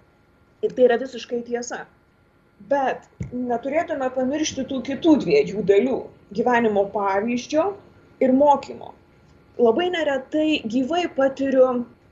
Ir 0.62 0.72
tai 0.76 0.84
yra 0.86 0.96
visiškai 1.00 1.40
tiesa. 1.46 1.80
Bet 2.70 3.06
neturėtume 3.34 4.08
pamiršti 4.16 4.64
tų 4.70 4.76
kitų 4.88 5.14
dviejų 5.24 5.64
dalių- 5.70 5.96
gyvenimo 6.38 6.84
pavyzdžio 6.92 7.64
ir 8.26 8.34
mokymo. 8.42 8.92
Labai 9.58 9.88
neretai 9.94 10.62
gyvai 10.74 11.02
patiriu 11.16 11.66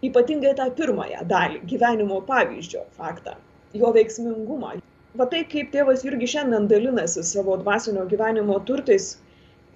ypatingai 0.08 0.56
tą 0.58 0.66
pirmąją 0.80 1.22
dalį- 1.34 1.62
gyvenimo 1.72 2.20
pavyzdžio 2.32 2.84
faktą, 2.98 3.36
jo 3.82 3.92
veiksmingumą. 3.96 4.74
Va 5.20 5.26
tai, 5.26 5.44
kaip 5.54 5.70
tėvas 5.74 6.04
irgi 6.06 6.26
šiandien 6.34 6.68
dalinasi 6.70 7.22
savo 7.30 7.56
dvasinio 7.62 8.06
gyvenimo 8.10 8.58
turtais, 8.66 9.08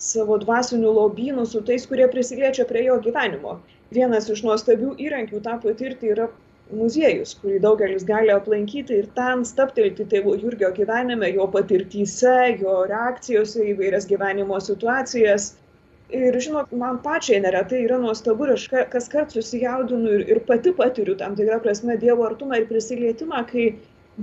savo 0.09 0.39
dvasinių 0.43 0.93
lobynų 0.99 1.47
su 1.47 1.63
tais, 1.71 1.87
kurie 1.87 2.09
prisiliečia 2.17 2.67
prie 2.71 2.85
jo 2.89 2.99
gyvenimo. 3.07 3.59
Vienas 3.95 4.29
iš 4.35 4.43
nuostabių 4.47 4.97
įrankių 5.07 5.41
tą 5.47 5.61
patirti 5.63 6.11
yra 6.15 6.29
muziejus, 6.73 7.35
kurį 7.41 7.59
daugelis 7.65 8.07
gali 8.09 8.33
aplankyti 8.35 8.97
ir 9.01 9.09
ten 9.19 9.45
staptelti 9.49 10.07
tėvo 10.13 10.35
Jurgio 10.41 10.71
gyvenime, 10.79 11.29
jo 11.37 11.47
patirtyse, 11.57 12.37
jo 12.63 12.79
reakcijose 12.91 13.67
į 13.71 13.77
vairias 13.81 14.09
gyvenimo 14.11 14.61
situacijas. 14.69 15.53
Ir 16.15 16.37
žinot, 16.47 16.73
man 16.81 17.01
pačiai 17.05 17.41
neretai 17.45 17.83
yra 17.85 17.99
nuostabu 18.01 18.47
aš 18.55 18.69
kas 18.93 19.09
kart 19.13 19.33
susijaudinu 19.33 20.13
ir, 20.19 20.25
ir 20.35 20.41
pati 20.49 20.73
patiriu 20.81 21.17
tam 21.21 21.37
tikrą 21.37 21.61
prasme 21.65 21.97
Dievo 22.01 22.27
artumą 22.29 22.61
ir 22.61 22.69
prisilietimą, 22.69 23.41
kai 23.51 23.67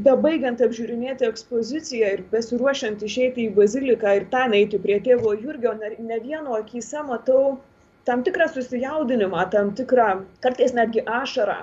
bebaigiant 0.06 0.62
apžiūrinėti 0.66 1.28
ekspoziciją 1.28 2.14
ir 2.16 2.22
besiruošiant 2.32 3.02
išeiti 3.04 3.50
į 3.50 3.56
baziliką 3.58 4.14
ir 4.20 4.30
ten 4.32 4.56
eiti 4.56 4.80
prie 4.80 5.02
tėvo 5.08 5.34
Jurgio, 5.36 5.74
ne, 5.82 5.92
ne 6.00 6.22
vieno 6.24 6.56
akise 6.62 7.04
matau 7.10 7.58
tam 8.08 8.24
tikrą 8.24 8.48
susijaudinimą, 8.54 9.50
tam 9.52 9.74
tikrą 9.78 10.08
kartais 10.46 10.74
netgi 10.78 11.04
ašarą, 11.20 11.60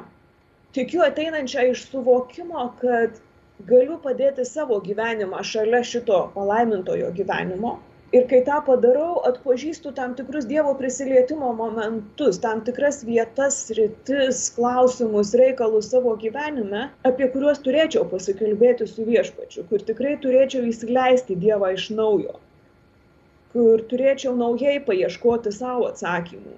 tikiu 0.78 1.02
ateinančią 1.06 1.68
iš 1.72 1.84
suvokimo, 1.90 2.70
kad 2.82 3.18
galiu 3.66 3.98
padėti 4.02 4.46
savo 4.46 4.78
gyvenimą 4.84 5.42
šalia 5.52 5.82
šito 5.92 6.24
palaimintojo 6.34 7.12
gyvenimo. 7.16 7.78
Ir 8.16 8.24
kai 8.28 8.38
tą 8.44 8.58
padarau, 8.64 9.18
atpažįstu 9.28 9.90
tam 9.96 10.14
tikrus 10.16 10.46
Dievo 10.48 10.70
prisilietimo 10.78 11.50
momentus, 11.56 12.38
tam 12.40 12.62
tikras 12.64 13.02
vietas, 13.04 13.58
rytis, 13.76 14.46
klausimus, 14.56 15.34
reikalus 15.36 15.90
savo 15.92 16.14
gyvenime, 16.22 16.86
apie 17.10 17.28
kuriuos 17.34 17.60
turėčiau 17.66 18.06
pasikalbėti 18.08 18.86
su 18.88 19.04
viešpačiu, 19.04 19.66
kur 19.68 19.84
tikrai 19.90 20.14
turėčiau 20.22 20.64
įsileisti 20.70 21.36
Dievą 21.42 21.74
iš 21.74 21.90
naujo, 21.98 22.38
kur 23.52 23.84
turėčiau 23.92 24.32
naujai 24.40 24.78
paieškoti 24.88 25.52
savo 25.58 25.90
atsakymų, 25.90 26.56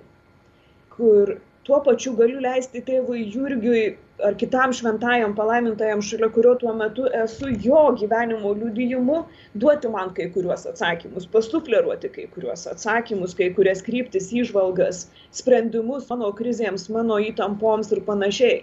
kur 0.94 1.34
tuo 1.66 1.82
pačiu 1.88 2.14
galiu 2.22 2.46
leisti 2.46 2.84
tėvui 2.86 3.26
Jurgiui 3.26 3.82
ar 4.24 4.34
kitam 4.40 4.72
šventajam 4.76 5.34
palaimintajam, 5.36 6.02
šalia 6.04 6.28
kurio 6.34 6.54
tuo 6.60 6.72
metu 6.76 7.06
esu 7.22 7.50
jo 7.64 7.82
gyvenimo 8.00 8.52
liudijimu, 8.58 9.18
duoti 9.62 9.90
man 9.94 10.12
kai 10.16 10.28
kuriuos 10.34 10.66
atsakymus, 10.70 11.28
pasufleruoti 11.34 12.10
kai 12.16 12.26
kuriuos 12.34 12.66
atsakymus, 12.72 13.34
kai 13.38 13.50
kurias 13.56 13.82
kryptis, 13.86 14.30
įžvalgas, 14.42 15.06
sprendimus 15.40 16.08
mano 16.10 16.30
krizėms, 16.40 16.88
mano 16.96 17.18
įtampoms 17.30 17.92
ir 17.96 18.04
panašiai. 18.08 18.62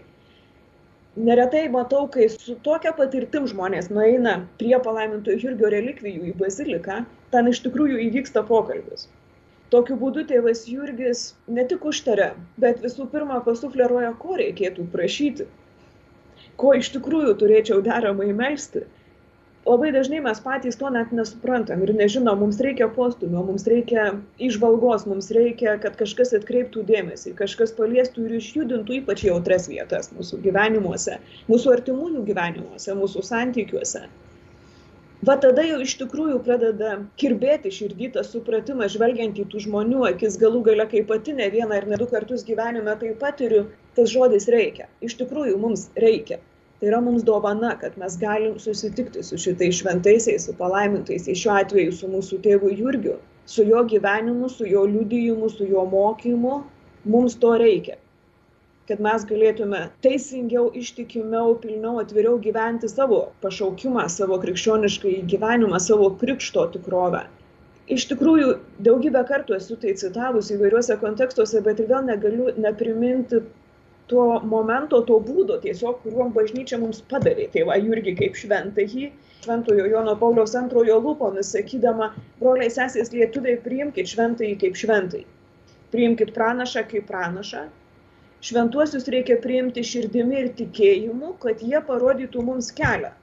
Neretai 1.28 1.66
matau, 1.74 2.06
kai 2.14 2.28
su 2.30 2.56
tokia 2.66 2.94
patirtim 2.98 3.48
žmonės 3.50 3.90
nueina 3.90 4.36
prie 4.62 4.76
palaimintojo 4.90 5.40
Jurgio 5.46 5.72
relikvijų 5.74 6.32
į 6.32 6.36
baziliką, 6.42 7.00
ten 7.34 7.50
iš 7.54 7.64
tikrųjų 7.66 8.04
įvyksta 8.10 8.46
pokalbis 8.52 9.08
tokiu 9.74 10.00
būdu 10.02 10.26
tėvas 10.32 10.66
jurgis 10.72 11.24
ne 11.60 11.68
tik 11.72 11.86
užtaria 11.92 12.34
bet 12.66 12.84
visų 12.84 13.10
pirma 13.14 13.40
pasufleruoja 13.48 14.14
ko 14.24 14.38
reikėtų 14.42 14.90
prašyti 14.96 15.48
ko 16.62 16.74
iš 16.78 16.94
tikrųjų 16.96 17.36
turėčiau 17.42 17.84
deramai 17.86 18.32
melsti. 18.36 18.86
Labai 19.68 19.90
dažnai 19.92 20.22
mes 20.24 20.40
patys 20.44 20.78
to 20.80 20.90
net 20.96 21.10
nesuprantam 21.16 21.82
ir 21.84 21.90
nežinom 22.00 22.40
mums 22.40 22.60
reikia 22.64 22.86
postūmio 22.98 23.42
mums 23.50 23.66
reikia 23.68 24.06
įžvalgos 24.48 25.04
mums 25.12 25.28
reikia 25.38 25.74
kad 25.84 25.98
kažkas 26.00 26.32
atkreiptų 26.38 26.86
dėmesį 26.88 27.34
kažkas 27.42 27.76
paliestų 27.80 28.30
ir 28.30 28.38
išjudintų 28.38 28.96
ypač 29.02 29.26
jautrias 29.28 29.68
vietas 29.68 30.08
mūsų 30.16 30.40
gyvenimuose 30.46 31.18
mūsų 31.52 31.74
artimųjų 31.74 32.24
gyvenimuose 32.32 32.96
mūsų 33.02 33.26
santykiuose 33.32 34.06
va 35.26 35.34
tada 35.42 35.64
jau 35.66 35.80
iš 35.82 35.96
tikrųjų 35.98 36.42
pradeda 36.46 36.92
kirbėti 37.22 37.72
širdy 37.74 38.12
tas 38.14 38.30
supratimas 38.34 38.94
žvelgiant 38.94 39.40
į 39.42 39.48
tų 39.52 39.64
žmonių 39.66 40.04
akis 40.12 40.38
galų 40.38 40.62
gale 40.70 40.86
kai 40.92 41.02
pati 41.12 41.34
ne 41.34 41.48
vieną 41.50 41.80
ir 41.80 41.88
ne 41.90 41.98
du 41.98 42.06
kartus 42.12 42.46
gyvenime 42.46 42.94
tai 43.02 43.16
patiriu 43.24 43.64
tas 43.98 44.12
žodis 44.14 44.46
reikia. 44.54 44.86
Iš 45.02 45.18
tikrųjų 45.24 45.58
mums 45.64 45.88
reikia. 45.98 46.38
Tai 46.78 46.92
yra 46.92 47.02
mums 47.02 47.26
dovana 47.26 47.74
kad 47.82 47.98
mes 47.98 48.20
galim 48.22 48.60
susitikti 48.62 49.24
su 49.26 49.40
šitais 49.42 49.82
šventaisiais 49.82 50.46
su 50.46 50.54
palaimintaisiais 50.60 51.42
šiuo 51.42 51.56
atveju 51.64 51.96
su 51.98 52.10
mūsų 52.14 52.44
tėvu 52.46 52.76
jurgiu 52.78 53.18
su 53.50 53.66
jo 53.66 53.82
gyvenimu 53.90 54.52
su 54.54 54.68
jo 54.70 54.86
liudijimu 54.86 55.50
su 55.50 55.66
jo 55.66 55.86
mokymu. 55.90 56.60
Mums 57.08 57.40
to 57.42 57.56
reikia 57.58 57.98
kad 58.88 59.02
mes 59.04 59.26
galėtume 59.28 59.82
teisingiau, 60.06 60.70
ištikimiau, 60.82 61.58
pilniau, 61.64 61.98
atviriau 62.04 62.38
gyventi 62.44 62.88
savo 62.92 63.20
pašaukimą, 63.44 64.08
savo 64.14 64.40
krikščionišką 64.44 65.12
gyvenimą, 65.34 65.82
savo 65.84 66.10
krikšto 66.22 66.68
tikrovę. 66.76 67.26
Iš 67.96 68.08
tikrųjų, 68.12 68.54
daugybę 68.84 69.24
kartų 69.28 69.56
esu 69.58 69.78
tai 69.80 69.94
citavus 70.00 70.52
įvairiuose 70.56 70.98
kontekstuose, 71.04 71.62
bet 71.64 71.80
ir 71.80 71.88
vėl 71.92 72.04
negaliu 72.08 72.52
nepriminti 72.60 73.42
to 74.12 74.26
momento, 74.54 75.02
to 75.08 75.20
būdo 75.24 75.60
tiesiog, 75.64 76.02
kuriuom 76.04 76.34
bažnyčia 76.36 76.80
mums 76.82 77.00
padavė 77.12 77.48
tėvą 77.54 77.78
Jurgį 77.84 78.14
kaip 78.22 78.40
šventąjį, 78.40 79.10
šventojo 79.44 79.88
Jono 79.92 80.16
Pauliaus 80.20 80.56
antrojo 80.60 81.00
lūpomis, 81.04 81.52
sakydama, 81.56 82.14
broliai 82.40 82.72
sesės 82.72 83.12
lietuviai, 83.16 83.60
priimkite 83.64 84.14
šventąjį 84.14 84.56
kaip 84.64 84.80
šventąjį. 84.84 85.28
Priimkite 85.92 86.36
pranašą 86.36 86.84
kaip 86.92 87.08
pranašą. 87.12 87.68
Šventuosius 88.46 89.08
reikia 89.14 89.38
priimti 89.44 89.84
širdimi 89.92 90.42
ir 90.44 90.50
tikėjimu, 90.60 91.34
kad 91.44 91.64
jie 91.66 91.82
parodytų 91.92 92.44
mums 92.50 92.70
kelią. 92.80 93.14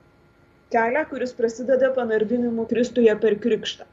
Kelią, 0.74 1.04
kuris 1.10 1.34
prasideda 1.38 1.92
panardinimu 1.94 2.66
Kristuje 2.70 3.14
per 3.24 3.38
krikštą. 3.44 3.86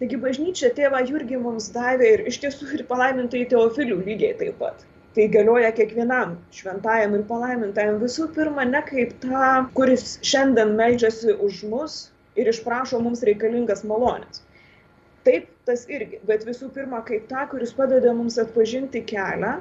Taigi 0.00 0.18
bažnyčia 0.24 0.72
tėvą 0.74 1.04
Jurgį 1.06 1.38
mums 1.44 1.68
davė 1.76 2.14
ir 2.16 2.24
iš 2.32 2.40
tiesų 2.42 2.72
ir 2.78 2.88
palaimintai 2.88 3.44
Teofilių 3.52 4.00
lygiai 4.08 4.34
taip 4.40 4.58
pat 4.64 4.82
tai 5.14 5.28
galioja 5.28 5.72
kiekvienam 5.76 6.38
šventajam 6.56 7.16
ir 7.18 7.24
palaimintajam 7.28 7.98
visų 8.00 8.28
pirma 8.36 8.64
ne 8.68 8.80
kaip 8.86 9.12
tą, 9.24 9.50
kuris 9.76 10.16
šiandien 10.24 10.72
meldžiasi 10.78 11.34
už 11.46 11.58
mus 11.68 11.96
ir 12.40 12.48
išprašo 12.48 13.00
mums 13.04 13.24
reikalingas 13.28 13.84
malonės. 13.88 14.40
Taip, 15.26 15.50
tas 15.68 15.84
irgi, 15.92 16.18
bet 16.26 16.46
visų 16.48 16.70
pirma 16.74 17.02
kaip 17.06 17.28
tą, 17.30 17.44
kuris 17.50 17.74
padeda 17.76 18.14
mums 18.16 18.40
atpažinti 18.42 19.04
kelią, 19.12 19.58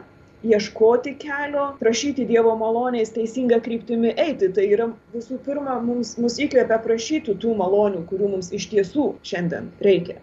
ieškoti 0.48 1.16
kelio, 1.22 1.68
prašyti 1.80 2.26
Dievo 2.30 2.54
malonės 2.60 3.14
teisingą 3.16 3.62
kryptimį 3.66 4.16
eiti. 4.26 4.50
Tai 4.56 4.68
yra 4.76 4.88
visų 5.16 5.40
pirma, 5.46 5.80
mums, 5.86 6.16
mus 6.22 6.40
įkvėpia 6.42 6.80
prašyti 6.86 7.38
tų 7.42 7.56
malonių, 7.62 8.06
kurių 8.10 8.32
mums 8.36 8.54
iš 8.58 8.70
tiesų 8.74 9.12
šiandien 9.28 9.70
reikia. 9.86 10.18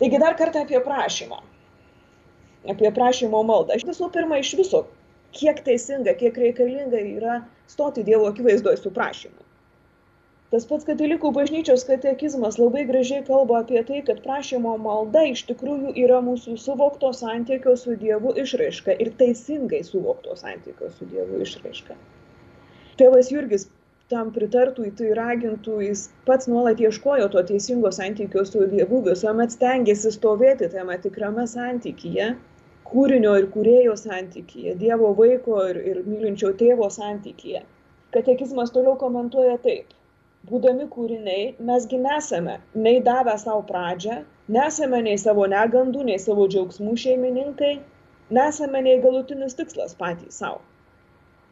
Taigi 0.00 0.20
dar 0.22 0.38
kartą 0.40 0.64
apie 0.64 0.80
prašymą 0.84 1.42
apie 2.70 2.90
prašymo 2.94 3.42
maldą. 3.46 3.78
Visų 3.84 4.10
pirma 4.14 4.38
iš 4.40 4.54
viso, 4.58 4.84
kiek 5.36 5.60
teisinga, 5.66 6.14
kiek 6.20 6.36
reikalinga 6.40 7.00
yra 7.00 7.40
stoti 7.70 8.04
Dievo 8.06 8.30
akivaizdoje 8.30 8.80
su 8.80 8.92
prašymu. 8.94 9.43
Tas 10.54 10.66
pats 10.70 10.86
katalikų 10.86 11.30
bažnyčios 11.34 11.82
katekizmas 11.88 12.60
labai 12.60 12.84
gražiai 12.86 13.24
kalba 13.26 13.56
apie 13.64 13.80
tai, 13.86 14.02
kad 14.08 14.20
prašymo 14.22 14.76
malda 14.82 15.24
iš 15.30 15.40
tikrųjų 15.48 15.94
yra 16.02 16.20
mūsų 16.22 16.54
suvokto 16.64 17.10
santykio 17.20 17.72
su 17.80 17.96
Dievu 18.02 18.30
išraiška 18.42 18.94
ir 19.04 19.10
teisingai 19.22 19.80
suvokto 19.88 20.36
santykio 20.38 20.92
su 20.94 21.08
Dievu 21.10 21.40
išraiška. 21.42 21.96
Tėvas 23.00 23.32
Jurgis 23.34 23.66
tam 24.14 24.30
pritartų, 24.36 24.86
tai 25.00 25.10
ragintų, 25.18 25.80
jis 25.88 26.04
pats 26.28 26.46
nuolat 26.52 26.78
ieškojo 26.86 27.26
to 27.34 27.42
teisingo 27.50 27.90
santykio 27.98 28.46
su 28.46 28.62
Dievu, 28.76 29.02
visuomet 29.08 29.56
stengiasi 29.56 30.14
stovėti 30.14 30.70
tame 30.76 31.00
tikrame 31.08 31.48
santykyje 31.50 32.30
kūrinio 32.94 33.34
ir 33.40 33.50
kūrėjo 33.56 33.98
santykyje, 33.98 34.78
Dievo 34.86 35.10
vaiko 35.18 35.66
ir, 35.72 35.82
ir 35.90 36.00
mylinčio 36.06 36.54
tėvo 36.62 36.86
santykyje. 37.00 37.66
Katekizmas 38.14 38.70
toliau 38.78 38.94
komentuoja 39.02 39.58
taip. 39.66 39.90
Būdami 40.50 40.86
kūriniai, 40.92 41.44
mesgi 41.70 41.98
nesame 42.04 42.58
nei 42.86 43.00
davę 43.08 43.34
savo 43.42 43.64
pradžią, 43.70 44.20
nesame 44.56 45.00
nei 45.08 45.20
savo 45.24 45.46
negandų, 45.54 46.04
nei 46.10 46.20
savo 46.20 46.46
džiaugsmų 46.52 46.94
šeimininkai, 47.04 47.74
nesame 48.38 48.84
nei 48.88 49.02
galutinis 49.04 49.56
tikslas 49.60 49.96
patys 50.00 50.40
savo. 50.42 50.60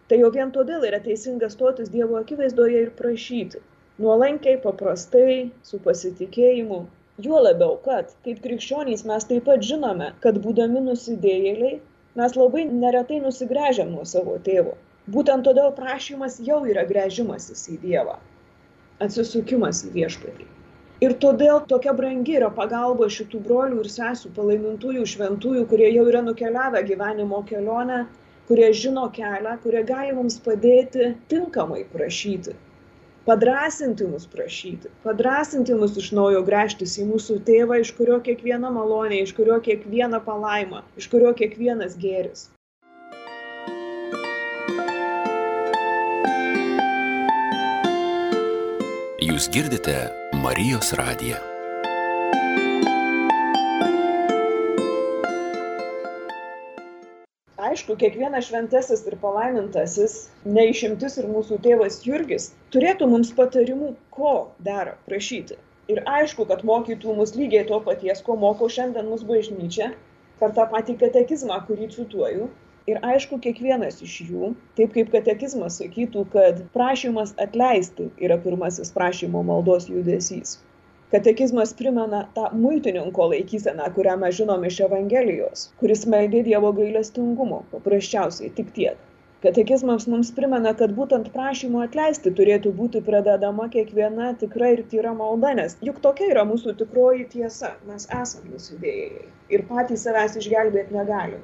Tai 0.09 0.19
jau 0.21 0.33
vien 0.35 0.51
todėl 0.57 0.85
yra 0.89 1.01
teisinga 1.05 1.49
stotis 1.53 1.93
Dievo 1.93 2.19
akivaizdoje 2.21 2.83
ir 2.87 2.97
prašyti. 2.99 3.63
Nuolankiai, 4.03 4.59
paprastai, 4.61 5.39
su 5.69 5.81
pasitikėjimu, 5.87 6.83
juo 7.21 7.41
labiau 7.45 7.75
kad 7.85 8.13
kaip 8.27 8.39
krikščionys 8.45 9.05
mes 9.09 9.27
taip 9.31 9.45
pat 9.49 9.65
žinome 9.69 10.09
kad 10.25 10.39
būdami 10.45 10.81
nusidėjėliai 10.87 11.75
mes 12.21 12.37
labai 12.41 12.63
neretai 12.69 13.19
nusigręžiam 13.25 13.91
nuo 13.93 14.05
savo 14.13 14.39
tėvo 14.47 14.73
būtent 15.17 15.45
todėl 15.49 15.75
prašymas 15.77 16.39
jau 16.47 16.63
yra 16.73 16.87
gręžimasis 16.89 17.67
į 17.75 17.77
dievą 17.85 18.17
atsisukimas 19.05 19.85
į 19.89 19.93
viešpatį 19.99 20.49
ir 21.07 21.15
todėl 21.27 21.63
tokia 21.75 21.95
brangi 21.99 22.37
yra 22.39 22.51
pagalba 22.59 23.09
šitų 23.19 23.45
brolių 23.47 23.85
ir 23.85 23.93
sesų 23.99 24.33
palaimintųjų 24.39 25.07
šventųjų 25.15 25.69
kurie 25.71 25.89
jau 25.93 26.09
yra 26.11 26.25
nukeliavę 26.27 26.83
gyvenimo 26.91 27.41
kelionę 27.53 28.03
kurie 28.51 28.69
žino 28.83 29.09
kelią 29.17 29.57
kurie 29.65 29.87
gali 29.95 30.13
mums 30.19 30.39
padėti 30.49 31.15
tinkamai 31.33 31.83
prašyti 31.95 32.55
padrasinti 33.27 34.07
mus 34.11 34.27
prašyti, 34.27 34.91
padrasinti 35.05 35.75
mus 35.79 35.95
iš 35.99 36.11
naujo 36.19 36.43
gręžtis 36.47 36.97
į 36.99 37.07
mūsų 37.11 37.39
tėvą, 37.47 37.79
iš 37.83 37.93
kurio 37.99 38.19
kiekviena 38.27 38.71
malonė, 38.75 39.21
iš 39.23 39.35
kurio 39.37 39.61
kiekviena 39.63 40.19
palaima, 40.27 40.83
iš 40.99 41.07
kurio 41.13 41.31
kiekvienas 41.39 41.95
gėris. 42.03 42.49
Jūs 49.43 49.49
girdite 49.51 49.95
Marijos 50.39 50.93
radiją. 50.95 51.39
aišku, 57.59 57.97
kiekvienas 57.99 58.47
šventasis 58.47 59.03
ir 59.11 59.17
palaimintasis, 59.19 60.15
neišimtis 60.47 61.19
ir 61.19 61.27
mūsų 61.33 61.59
tėvas 61.67 61.99
Jurgis, 62.07 62.53
turėtų 62.71 63.11
mums 63.11 63.35
patarimų, 63.35 63.97
ko 64.15 64.37
dera 64.63 64.95
prašyti. 65.11 65.59
Ir 65.91 66.05
aišku, 66.07 66.47
kad 66.47 66.63
mokytų 66.63 67.19
mus 67.19 67.35
lygiai 67.35 67.67
to 67.67 67.83
paties, 67.83 68.23
ko 68.23 68.39
moko 68.39 68.71
šiandien 68.71 69.11
mūsų 69.11 69.27
bažnyčia, 69.33 69.91
per 70.39 70.55
tą 70.55 70.71
patį 70.71 71.01
katekizmą, 71.03 71.59
kurį 71.67 71.91
cituoju. 71.97 72.47
Ir 72.91 72.99
aišku, 73.07 73.37
kiekvienas 73.43 74.01
iš 74.03 74.15
jų, 74.27 74.49
taip 74.79 74.95
kaip 74.97 75.11
katekizmas 75.13 75.77
sakytų, 75.79 76.25
kad 76.33 76.57
prašymas 76.75 77.31
atleisti 77.45 78.09
yra 78.27 78.41
pirmasis 78.43 78.91
prašymo 78.97 79.43
maldos 79.47 79.87
judesys. 79.91 80.57
Katekizmas 81.13 81.75
primena 81.79 82.25
tą 82.35 82.49
muitininko 82.65 83.29
laikyseną 83.35 83.87
kurią 83.99 84.17
mes 84.25 84.35
žinom 84.41 84.67
iš 84.71 84.81
evangelijos 84.89 85.65
kuris 85.83 86.03
meldė 86.15 86.43
dievo 86.49 86.73
gailestingumo 86.81 87.61
paprasčiausiai 87.77 88.51
tik 88.59 88.75
tiek. 88.81 89.07
Katekizmas 89.47 90.09
mums 90.11 90.35
primena 90.41 90.75
kad 90.83 90.97
būtent 90.99 91.31
prašymu 91.37 91.87
atleisti 91.87 92.35
turėtų 92.41 92.75
būti 92.83 93.07
pradedama 93.13 93.71
kiekviena 93.77 94.33
tikra 94.43 94.75
ir 94.75 94.87
tyra 94.95 95.15
malda 95.23 95.55
nes 95.63 95.79
juk 95.91 96.03
tokia 96.09 96.33
yra 96.35 96.49
mūsų 96.51 96.79
tikroji 96.83 97.31
tiesa. 97.39 97.77
Mes 97.93 98.11
esam 98.23 98.51
nusidėjėliai 98.57 99.57
ir 99.59 99.69
patys 99.71 100.09
savęs 100.09 100.41
išgelbėt 100.43 100.97
negalim 100.99 101.43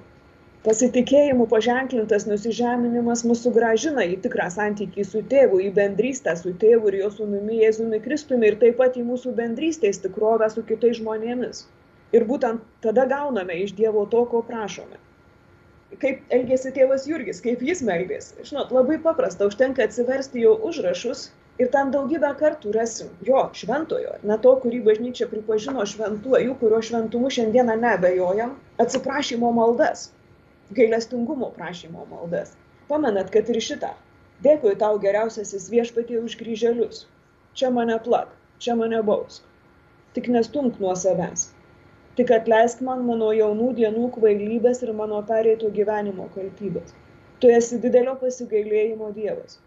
pasitikėjimu 0.67 1.47
paženklintas 1.51 2.25
nusižeminimas 2.27 3.23
mus 3.31 3.45
sugrąžina 3.45 4.03
į 4.13 4.17
tikrą 4.25 4.49
santykį 4.51 5.05
su 5.07 5.23
tėvu, 5.33 5.61
į 5.69 5.69
bendrystę 5.77 6.35
su 6.41 6.55
tėvu 6.63 6.91
ir 6.91 6.97
jo 7.03 7.11
sūnumi 7.15 7.61
Jėzumi 7.63 8.01
Kristumi 8.03 8.51
ir 8.51 8.59
taip 8.63 8.79
pat 8.81 8.99
į 8.99 9.05
mūsų 9.07 9.35
bendrystės 9.39 10.03
tikrovę 10.03 10.51
su 10.51 10.65
kitais 10.71 10.99
žmonėmis. 10.99 11.63
Ir 12.17 12.27
būtent 12.27 12.65
tada 12.83 13.05
gauname 13.07 13.61
iš 13.63 13.77
Dievo 13.79 14.07
to, 14.11 14.25
ko 14.33 14.43
prašome. 14.51 14.99
Kaip 16.03 16.35
elgėsi 16.35 16.75
tėvas 16.75 17.07
Jurgis, 17.09 17.41
kaip 17.45 17.63
jis 17.65 17.85
meldėsi. 17.85 18.35
Žinot, 18.51 18.75
labai 18.75 18.99
paprasta, 19.05 19.47
užtenka 19.49 19.87
atsiversti 19.87 20.43
jo 20.43 20.57
užrašus 20.69 21.29
ir 21.63 21.71
ten 21.73 21.95
daugybę 21.95 22.35
kartų 22.41 22.75
rasim 22.75 23.15
jo 23.25 23.47
šventojo, 23.61 24.19
ne 24.27 24.37
to, 24.43 24.59
kurį 24.65 24.83
bažnyčia 24.91 25.31
pripažino 25.31 25.87
šventuoju, 25.87 26.59
kurio 26.61 26.83
šventumu 26.91 27.31
šiandieną 27.39 27.79
nebejojam, 27.81 28.57
atsiprašymo 28.85 29.55
maldas 29.57 30.09
gailestingumo 30.77 31.51
prašymo 31.57 32.07
maldas. 32.11 32.53
Pamenat, 32.89 33.31
kad 33.33 33.49
ir 33.49 33.61
šitą. 33.65 33.93
Dėkui 34.45 34.75
tau 34.81 34.99
geriausiasis 35.03 35.69
viešpatie 35.73 36.19
už 36.21 36.35
kryželius. 36.41 37.07
Čia 37.59 37.71
mane 37.75 37.97
plak, 38.05 38.35
čia 38.63 38.77
mane 38.77 39.01
bausk. 39.03 39.47
Tik 40.15 40.29
nestumk 40.35 40.77
nuo 40.83 40.93
savęs. 41.03 41.49
Tik 42.21 42.33
atleisk 42.37 42.83
man 42.89 43.05
mano 43.07 43.31
jaunų 43.39 43.69
dienų 43.79 44.11
kvailybės 44.17 44.83
ir 44.85 44.93
mano 45.01 45.23
pereito 45.31 45.71
gyvenimo 45.79 46.29
kaltybės. 46.35 46.93
Tu 47.41 47.53
esi 47.55 47.79
didelio 47.85 48.17
pasigailėjimo 48.21 49.13
Dievas. 49.17 49.61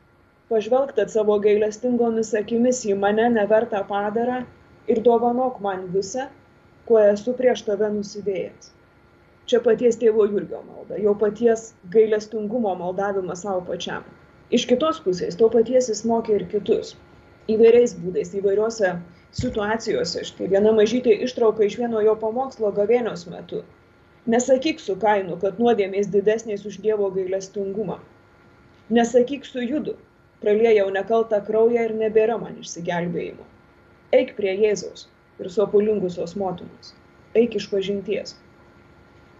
Pažvelg 0.51 0.91
tad 0.97 1.13
savo 1.13 1.39
gailestingomis 1.45 2.33
akimis 2.41 2.83
į 2.85 2.97
mane 3.05 3.29
nevertą 3.37 3.81
padarą 3.89 4.43
ir 4.91 5.01
dovanok 5.07 5.61
man 5.65 5.87
visą, 5.95 6.27
kuo 6.85 6.99
esu 7.13 7.33
prieš 7.39 7.63
tave 7.69 7.89
nusidėjęs 7.95 8.71
čia 9.51 9.59
paties 9.63 9.99
tėvo 9.99 10.25
Jurgio 10.31 10.61
malda, 10.63 10.97
jo 11.03 11.13
paties 11.19 11.71
gailestingumo 11.93 12.71
maldavimas 12.79 13.43
savo 13.43 13.63
pačiam. 13.67 14.05
Iš 14.55 14.67
kitos 14.69 14.99
pusės 15.03 15.37
to 15.39 15.49
paties 15.51 15.89
jis 15.91 16.03
mokė 16.07 16.37
ir 16.37 16.45
kitus. 16.53 16.93
Įvairiais 17.51 17.95
būdais, 17.99 18.31
įvairiuose 18.37 18.93
situacijose. 19.35 20.23
Štai 20.27 20.49
viena 20.51 20.73
mažytė 20.75 21.15
ištrauka 21.27 21.65
iš 21.67 21.77
vieno 21.81 22.03
jo 22.03 22.15
pamokslo 22.19 22.71
gavėnios 22.75 23.25
metu. 23.31 23.63
Nesakyk 24.31 24.79
su 24.79 24.95
kainu, 25.01 25.37
kad 25.41 25.59
nuodėmės 25.59 26.11
didesnės 26.13 26.67
už 26.69 26.77
Dievo 26.83 27.09
gailestingumą. 27.15 27.97
Nesakyk 28.93 29.47
su 29.47 29.63
judu, 29.63 29.95
praliejau 30.43 30.91
nekaltą 30.93 31.41
kraują 31.47 31.87
ir 31.87 31.95
nebėra 32.03 32.37
man 32.39 32.59
išsigelbėjimo. 32.61 33.47
Eik 34.15 34.35
prie 34.37 34.53
Jėzaus 34.59 35.07
ir 35.39 35.49
sopulingusios 35.49 36.35
motinos. 36.37 36.93
Eik 37.39 37.55
iš 37.57 37.69
pažinties 37.71 38.35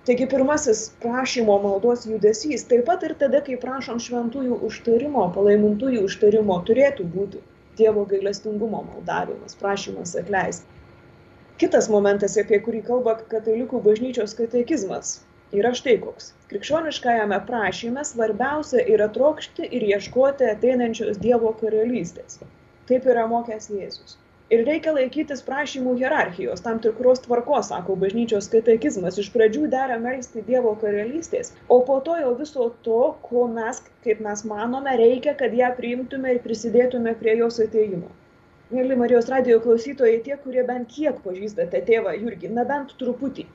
Taigi 0.05 0.25
pirmasis 0.29 0.79
prašymo 1.01 1.55
maldos 1.61 2.07
judesys, 2.09 2.63
taip 2.69 2.87
pat 2.87 3.03
ir 3.05 3.11
tada, 3.19 3.41
kai 3.45 3.57
prašom 3.63 3.99
šventųjų 4.01 4.55
užtarimo, 4.67 5.27
palaimintųjų 5.35 6.05
užtarimo, 6.07 6.55
turėtų 6.69 7.05
būti 7.15 7.41
Dievo 7.77 8.01
gailestingumo 8.09 8.81
maldavimas, 8.87 9.53
prašymas 9.59 10.15
atleisti. 10.21 10.79
Kitas 11.61 11.91
momentas, 11.93 12.39
apie 12.41 12.57
kurį 12.65 12.81
kalba 12.87 13.13
katalikų 13.35 13.83
bažnyčios 13.85 14.33
katekizmas, 14.39 15.13
yra 15.61 15.75
štai 15.77 15.95
koks. 16.01 16.31
Krikščioniškajame 16.49 17.37
prašyme 17.51 18.01
svarbiausia 18.07 18.81
yra 18.95 19.05
trokšti 19.19 19.69
ir 19.69 19.85
ieškoti 19.93 20.49
ateinančios 20.55 21.21
Dievo 21.21 21.53
karalystės. 21.61 22.41
Taip 22.89 23.05
yra 23.13 23.29
mokęs 23.29 23.69
Jėzus. 23.69 24.17
Ir 24.51 24.65
reikia 24.67 24.91
laikytis 24.91 25.41
prašymų 25.47 25.91
hierarchijos, 25.99 26.61
tam 26.63 26.79
tikros 26.83 27.21
tvarkos, 27.23 27.69
sako 27.71 27.93
bažnyčios 28.01 28.49
katekizmas. 28.51 29.19
Iš 29.21 29.29
pradžių 29.35 29.69
dera 29.71 29.95
melstį 30.05 30.43
Dievo 30.49 30.73
karalystės, 30.81 31.53
o 31.71 31.77
po 31.89 31.95
to 32.07 32.17
jau 32.19 32.33
viso 32.41 32.67
to, 32.87 32.97
ko 33.29 33.45
mes, 33.53 33.79
kaip 34.07 34.19
mes 34.27 34.43
manome, 34.51 34.97
reikia, 35.03 35.37
kad 35.43 35.55
ją 35.61 35.71
priimtume 35.79 36.35
ir 36.35 36.43
prisidėtume 36.43 37.15
prie 37.23 37.37
jos 37.39 37.61
ateimo. 37.63 38.11
Mėly 38.75 38.99
Marijos 38.99 39.31
radio 39.31 39.63
klausytojai, 39.63 40.19
tie, 40.27 40.35
kurie 40.43 40.67
bent 40.67 40.91
kiek 40.97 41.23
pažįstate 41.23 41.85
tėvą 41.87 42.19
Jurgį, 42.19 42.51
na 42.59 42.67
bent 42.67 42.91
truputį. 42.99 43.47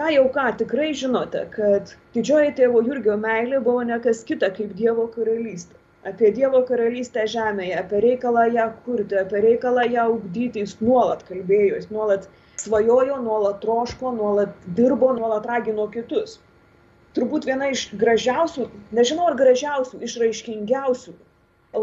Ką 0.00 0.14
jau 0.16 0.28
ką, 0.32 0.50
tikrai 0.62 0.94
žinote, 0.96 1.44
kad 1.52 1.92
didžioji 2.16 2.56
tėvo 2.62 2.80
Jurgio 2.88 3.20
meilė 3.20 3.60
buvo 3.68 3.84
ne 3.92 4.00
kas 4.08 4.24
kita 4.32 4.54
kaip 4.56 4.72
Dievo 4.80 5.10
karalystė 5.12 5.84
apie 6.06 6.30
Dievo 6.36 6.62
karalystę 6.68 7.26
žemėje, 7.30 7.76
apie 7.82 8.00
reikalą 8.04 8.46
ją 8.54 8.66
kurti, 8.86 9.18
apie 9.20 9.42
reikalą 9.44 9.86
ją 9.90 10.08
ugdyti, 10.16 10.62
jis 10.62 10.76
nuolat 10.80 11.24
kalbėjo, 11.28 11.78
jis 11.80 11.88
nuolat 11.90 12.28
svajojo, 12.62 13.20
nuolat 13.22 13.62
troško, 13.64 14.12
nuolat 14.18 14.66
dirbo, 14.78 15.12
nuolat 15.16 15.46
ragino 15.50 15.88
kitus. 15.92 16.38
Turbūt 17.16 17.48
viena 17.48 17.70
iš 17.72 17.88
gražiausių, 17.96 18.68
nežinau 18.96 19.30
ar 19.30 19.38
gražiausių, 19.38 20.02
išraiškingiausių, 20.08 21.14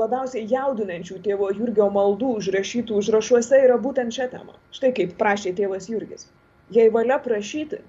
labiausiai 0.01 0.45
jaudinančių 0.49 1.17
tėvo 1.25 1.49
Jurgio 1.57 1.89
maldų 1.95 2.35
užrašytų 2.39 3.01
užrašuose 3.01 3.59
yra 3.65 3.79
būtent 3.81 4.15
šią 4.15 4.29
temą. 4.31 4.55
Štai 4.77 4.93
kaip 4.99 5.17
prašė 5.19 5.53
tėvas 5.57 5.89
Jurgis. 5.91 6.29
Jei 6.73 6.93
valia 6.93 7.19
prašyti, 7.21 7.81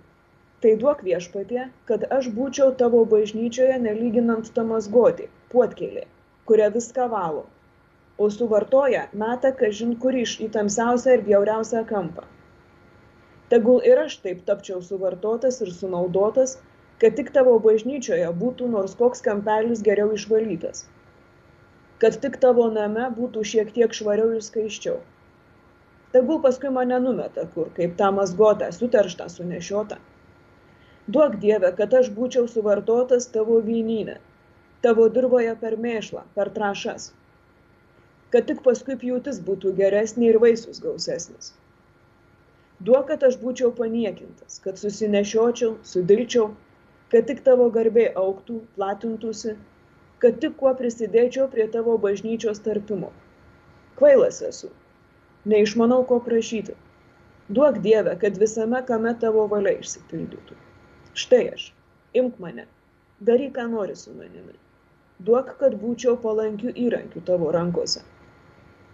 tai 0.65 0.75
duok 0.81 1.05
viešpatie, 1.07 1.69
kad 1.89 2.05
aš 2.19 2.31
būčiau 2.37 2.73
tavo 2.81 3.05
bažnyčioje 3.09 3.79
nelyginant 3.85 4.51
tamasgoti, 4.57 5.29
puotkelė, 5.53 6.07
kuria 6.49 6.69
viską 6.75 7.09
valo, 7.13 7.45
o 8.19 8.31
suvartoja 8.31 9.07
meta 9.23 9.51
kažin 9.61 9.95
kur 10.03 10.17
iš 10.23 10.37
į 10.45 10.49
tamsiausią 10.57 11.19
ir 11.19 11.23
bjauriausią 11.29 11.83
kampą. 11.89 12.27
Tegul 13.53 13.81
ir 13.91 14.01
aš 14.03 14.19
taip 14.27 14.45
tapčiau 14.49 14.83
suvartotas 14.83 15.61
ir 15.65 15.73
sunaudotas, 15.79 16.59
kad 17.03 17.17
tik 17.19 17.33
tavo 17.35 17.57
bažnyčioje 17.65 18.29
būtų 18.43 18.69
nors 18.75 18.95
koks 19.01 19.25
kampelis 19.25 19.83
geriau 19.89 20.13
išvalytas, 20.19 20.85
kad 22.05 22.21
tik 22.23 22.39
tavo 22.45 22.69
name 22.77 23.09
būtų 23.19 23.45
šiek 23.51 23.73
tiek 23.79 23.97
švariau 23.99 24.37
ir 24.37 24.47
skaiščiau. 24.47 25.01
Tegul 26.15 26.39
paskui 26.43 26.71
mane 26.71 27.01
numeta 27.03 27.45
kur, 27.55 27.73
kaip 27.77 27.97
tą 27.99 28.13
mazgotą, 28.15 28.71
suterštą, 28.75 29.27
sunešiotą. 29.33 29.99
Duok 31.15 31.41
Dieve, 31.43 31.73
kad 31.81 31.95
aš 32.01 32.13
būčiau 32.19 32.47
suvartotas 32.49 33.27
tavo 33.35 33.59
vyninę, 33.65 34.21
tavo 34.85 35.07
dirboje 35.09 35.55
per 35.61 35.77
mėšlą, 35.81 36.27
per 36.37 36.51
trašas, 36.57 37.13
kad 38.35 38.49
tik 38.51 38.65
paskui 38.67 38.97
pjūtis 39.01 39.39
būtų 39.47 39.73
geresnė 39.79 40.33
ir 40.33 40.41
vaisius 40.43 40.81
gausesnis. 40.85 41.53
Duok, 42.85 43.07
kad 43.13 43.23
aš 43.29 43.39
būčiau 43.41 43.71
paniekintas, 43.79 44.59
kad 44.65 44.81
susinešiočiau, 44.81 45.77
sudilčiau, 45.91 46.49
kad 47.13 47.29
tik 47.31 47.45
tavo 47.47 47.69
garbė 47.77 48.09
auktų, 48.23 48.59
platintųsi, 48.75 49.55
kad 50.25 50.41
tik 50.43 50.59
kuo 50.61 50.73
prisidėčiau 50.81 51.47
prie 51.53 51.69
tavo 51.77 51.95
bažnyčios 52.03 52.61
tarpimo. 52.67 53.13
Kvailas 54.01 54.43
esu, 54.49 54.73
neišmanau, 55.49 56.03
ko 56.11 56.19
prašyti. 56.27 56.75
Duok 57.55 57.79
Dievę, 57.87 58.19
kad 58.21 58.43
visame 58.43 58.83
kame 58.89 59.15
tavo 59.23 59.47
valia 59.55 59.79
išsipildytų. 59.79 60.59
Štai 61.25 61.43
aš, 61.55 61.71
imk 62.19 62.43
mane, 62.43 62.67
daryk, 63.23 63.55
ką 63.57 63.71
nori 63.71 63.97
su 64.01 64.13
manimi 64.19 64.59
duok, 65.23 65.55
kad 65.61 65.75
būčiau 65.79 66.17
palankių 66.21 66.73
įrankių 66.75 67.23
tavo 67.27 67.51
rankose. 67.55 68.03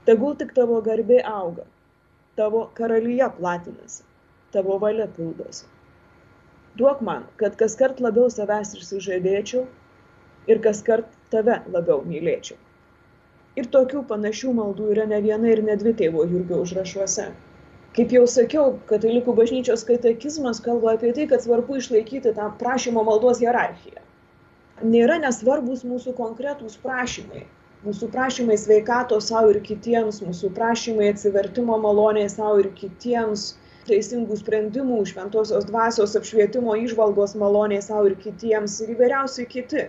Tegul 0.04 0.36
tik 0.36 0.52
tavo 0.56 0.80
garbė 0.84 1.20
auga, 1.24 1.64
tavo 2.36 2.66
karalyje 2.76 3.28
platinasi, 3.38 4.02
tavo 4.52 4.78
valia 4.82 5.06
pildosi. 5.16 5.66
Duok 6.76 7.00
man, 7.02 7.26
kad 7.36 7.56
kas 7.60 7.76
kart 7.76 8.00
labiau 8.00 8.30
savęs 8.30 8.74
išsižadėčiau 8.78 9.64
ir 10.48 10.60
kas 10.66 10.82
kart 10.86 11.08
tave 11.32 11.60
labiau 11.72 12.04
mylėčiau. 12.06 12.58
Ir 13.58 13.66
tokių 13.74 14.04
panašių 14.10 14.52
maldų 14.56 14.92
yra 14.94 15.06
ne 15.10 15.18
viena 15.24 15.50
ir 15.50 15.64
ne 15.66 15.74
dvi 15.76 15.94
tėvo 15.98 16.24
Jurgio 16.30 16.60
užrašuose. 16.64 17.30
Kaip 17.96 18.12
jau 18.14 18.22
sakiau, 18.30 18.76
katalikų 18.86 19.34
bažnyčios 19.34 19.82
katekizmas 19.88 20.62
kalba 20.62 20.94
apie 20.94 21.10
tai, 21.16 21.26
kad 21.32 21.42
svarbu 21.42 21.80
išlaikyti 21.80 22.36
tą 22.36 22.52
prašymo 22.60 23.02
maldos 23.08 23.42
hierarchiją 23.42 24.04
nėra 24.82 25.18
nesvarbus 25.22 25.82
mūsų 25.84 26.14
konkretūs 26.18 26.76
prašymai. 26.82 27.46
Mūsų 27.84 28.10
prašymai 28.12 28.56
sveikatos 28.60 29.30
savo 29.30 29.52
ir 29.54 29.60
kitiems, 29.64 30.20
mūsų 30.24 30.50
prašymai 30.56 31.10
atsivertimo 31.14 31.78
maloniai 31.80 32.28
savo 32.28 32.58
ir 32.60 32.68
kitiems, 32.76 33.44
teisingų 33.88 34.36
sprendimų, 34.40 34.98
šventosios 35.10 35.64
dvasios 35.68 36.16
apšvietimo 36.20 36.76
išvalgos 36.84 37.36
maloniai 37.42 37.80
savo 37.84 38.10
ir 38.10 38.16
kitiems 38.24 38.76
ir 38.84 38.92
įvairiausiai 38.96 39.48
kiti. 39.54 39.86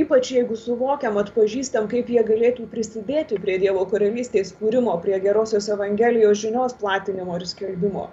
Ypač 0.00 0.30
jeigu 0.32 0.56
suvokiam, 0.56 1.18
atpažįstam, 1.20 1.88
kaip 1.90 2.08
jie 2.14 2.22
galėtų 2.26 2.68
prisidėti 2.72 3.40
prie 3.42 3.56
Dievo 3.58 3.82
karalystės 3.90 4.52
kūrimo, 4.60 4.94
prie 5.02 5.18
gerosios 5.24 5.66
Evangelijos 5.74 6.38
žinios 6.44 6.76
platinimo 6.82 7.40
ir 7.40 7.46
skelbimo. 7.52 8.06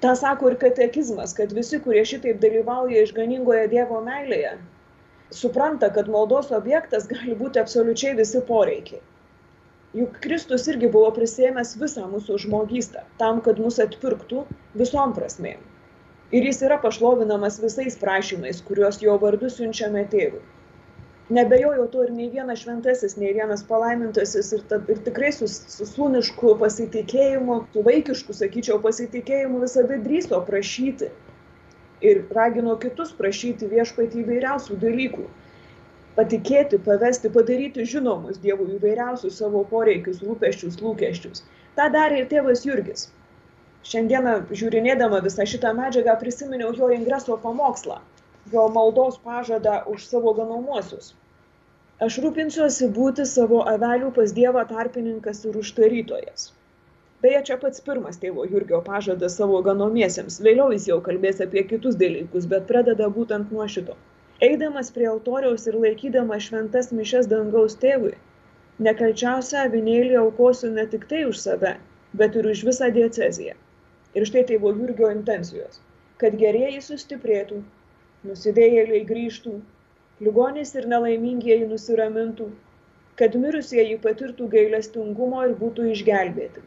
Ta 0.00 0.14
sako 0.16 0.54
ir 0.54 0.56
katekizmas, 0.62 1.34
kad 1.36 1.52
visi, 1.52 1.82
kurie 1.84 2.06
šitaip 2.08 2.40
dalyvauja 2.40 3.04
išganingoje 3.04 3.68
Dievo 3.74 4.00
meilėje, 4.06 4.54
supranta, 5.30 5.92
kad 5.92 6.08
maldos 6.08 6.50
objektas 6.54 7.06
gali 7.08 7.36
būti 7.36 7.60
absoliučiai 7.60 8.16
visi 8.18 8.40
poreikiai. 8.48 9.00
Juk 9.96 10.18
Kristus 10.24 10.66
irgi 10.68 10.90
buvo 10.92 11.08
prisėmęs 11.16 11.74
visą 11.80 12.04
mūsų 12.10 12.36
žmogystę, 12.44 13.04
tam, 13.20 13.40
kad 13.44 13.60
mus 13.60 13.78
atpirktų 13.80 14.44
visom 14.76 15.14
prasmėm. 15.16 15.62
Ir 16.36 16.44
jis 16.44 16.60
yra 16.66 16.76
pašlovinamas 16.82 17.56
visais 17.62 17.96
prašymais, 17.96 18.60
kuriuos 18.68 19.00
jo 19.00 19.14
vardu 19.22 19.48
siunčiame 19.52 20.04
tėvui. 20.12 20.42
Nebejoju 21.32 21.86
to 21.92 22.04
ir 22.04 22.12
nei 22.16 22.28
vienas 22.32 22.60
šventasis, 22.64 23.16
nei 23.20 23.32
vienas 23.36 23.64
palaimintasis 23.68 24.52
ir, 24.56 24.62
ta, 24.68 24.78
ir 24.92 25.00
tikrai 25.08 25.32
su, 25.36 25.48
su 25.48 25.88
sūnišku 25.88 26.54
pasitikėjimu, 26.60 27.58
su 27.72 27.84
vaikišku, 27.88 28.36
sakyčiau, 28.36 28.78
pasitikėjimu 28.84 29.60
visada 29.64 29.98
drįso 30.04 30.40
prašyti 30.46 31.10
ir 32.04 32.24
ragino 32.36 32.74
kitus 32.82 33.12
prašyti 33.18 33.68
viešpatį 33.70 34.22
įvairiausių 34.22 34.78
dalykų. 34.84 35.26
Patikėti, 36.18 36.80
pavesti, 36.88 37.30
padaryti 37.36 37.86
žinomus 37.92 38.40
Dievui 38.42 38.72
įvairiausius 38.76 39.38
savo 39.42 39.62
poreikius, 39.72 40.18
rūpeščius, 40.26 40.80
lūkesčius. 40.82 41.44
Ta 41.78 41.86
darė 41.94 42.22
ir 42.22 42.28
tėvas 42.32 42.64
Jurgis. 42.66 43.06
Šiandieną 43.88 44.34
žiūrinėdama 44.60 45.22
visą 45.26 45.46
šitą 45.46 45.72
medžiagą 45.78 46.18
prisiminiau 46.22 46.74
jo 46.80 46.90
ingreso 46.96 47.38
pamokslą, 47.44 48.00
jo 48.52 48.66
maldos 48.74 49.22
pažadą 49.22 49.80
už 49.94 50.10
savo 50.10 50.34
ganomuosius. 50.40 51.14
Aš 52.02 52.20
rūpinsiuosi 52.24 52.90
būti 52.98 53.26
savo 53.26 53.62
avelių 53.74 54.12
pas 54.18 54.34
Dievą 54.34 54.66
tarpininkas 54.74 55.44
ir 55.46 55.58
užtarytojas 55.62 56.50
beje 57.22 57.38
čia 57.48 57.56
pats 57.62 57.82
pirmas 57.86 58.20
tėvo 58.22 58.44
jurgio 58.50 58.78
pažadas 58.86 59.36
savo 59.40 59.58
ganomiesiems. 59.66 60.36
Vėliau 60.46 60.68
jis 60.74 60.84
jau 60.90 60.98
kalbės 61.08 61.40
apie 61.44 61.64
kitus 61.72 61.96
dalykus 62.02 62.46
bet 62.52 62.68
pradeda 62.70 63.08
būtent 63.16 63.54
nuo 63.54 63.66
šito. 63.74 63.96
Eidamas 64.48 64.92
prie 64.96 65.08
altoriaus 65.12 65.66
ir 65.70 65.78
laikydamas 65.84 66.44
šventas 66.46 66.92
mišias 66.98 67.30
dangaus 67.32 67.74
tėvui 67.84 68.12
nekalčiausią 68.86 69.64
avinėlį 69.68 70.14
aukosiu 70.20 70.70
ne 70.74 70.84
tik 70.92 71.08
tai 71.10 71.24
už 71.30 71.40
save 71.46 71.74
bet 72.20 72.38
ir 72.38 72.46
už 72.52 72.62
visą 72.68 72.92
dieceziją. 72.98 73.56
Ir 74.14 74.28
štai 74.30 74.44
tėvo 74.52 74.70
jurgio 74.76 75.10
intencijos. 75.14 75.82
Kad 76.22 76.38
gerieji 76.38 76.84
sustiprėtų 76.86 77.58
nusidėjėliai 78.30 79.02
grįžtų 79.10 79.58
ligonys 80.28 80.74
ir 80.78 80.88
nelaimingieji 80.94 81.66
nusiramintų 81.74 82.48
kad 83.18 83.34
mirusieji 83.42 83.98
patirtų 84.02 84.46
gailestingumo 84.54 85.44
ir 85.48 85.54
būtų 85.60 85.90
išgelbėti 85.92 86.62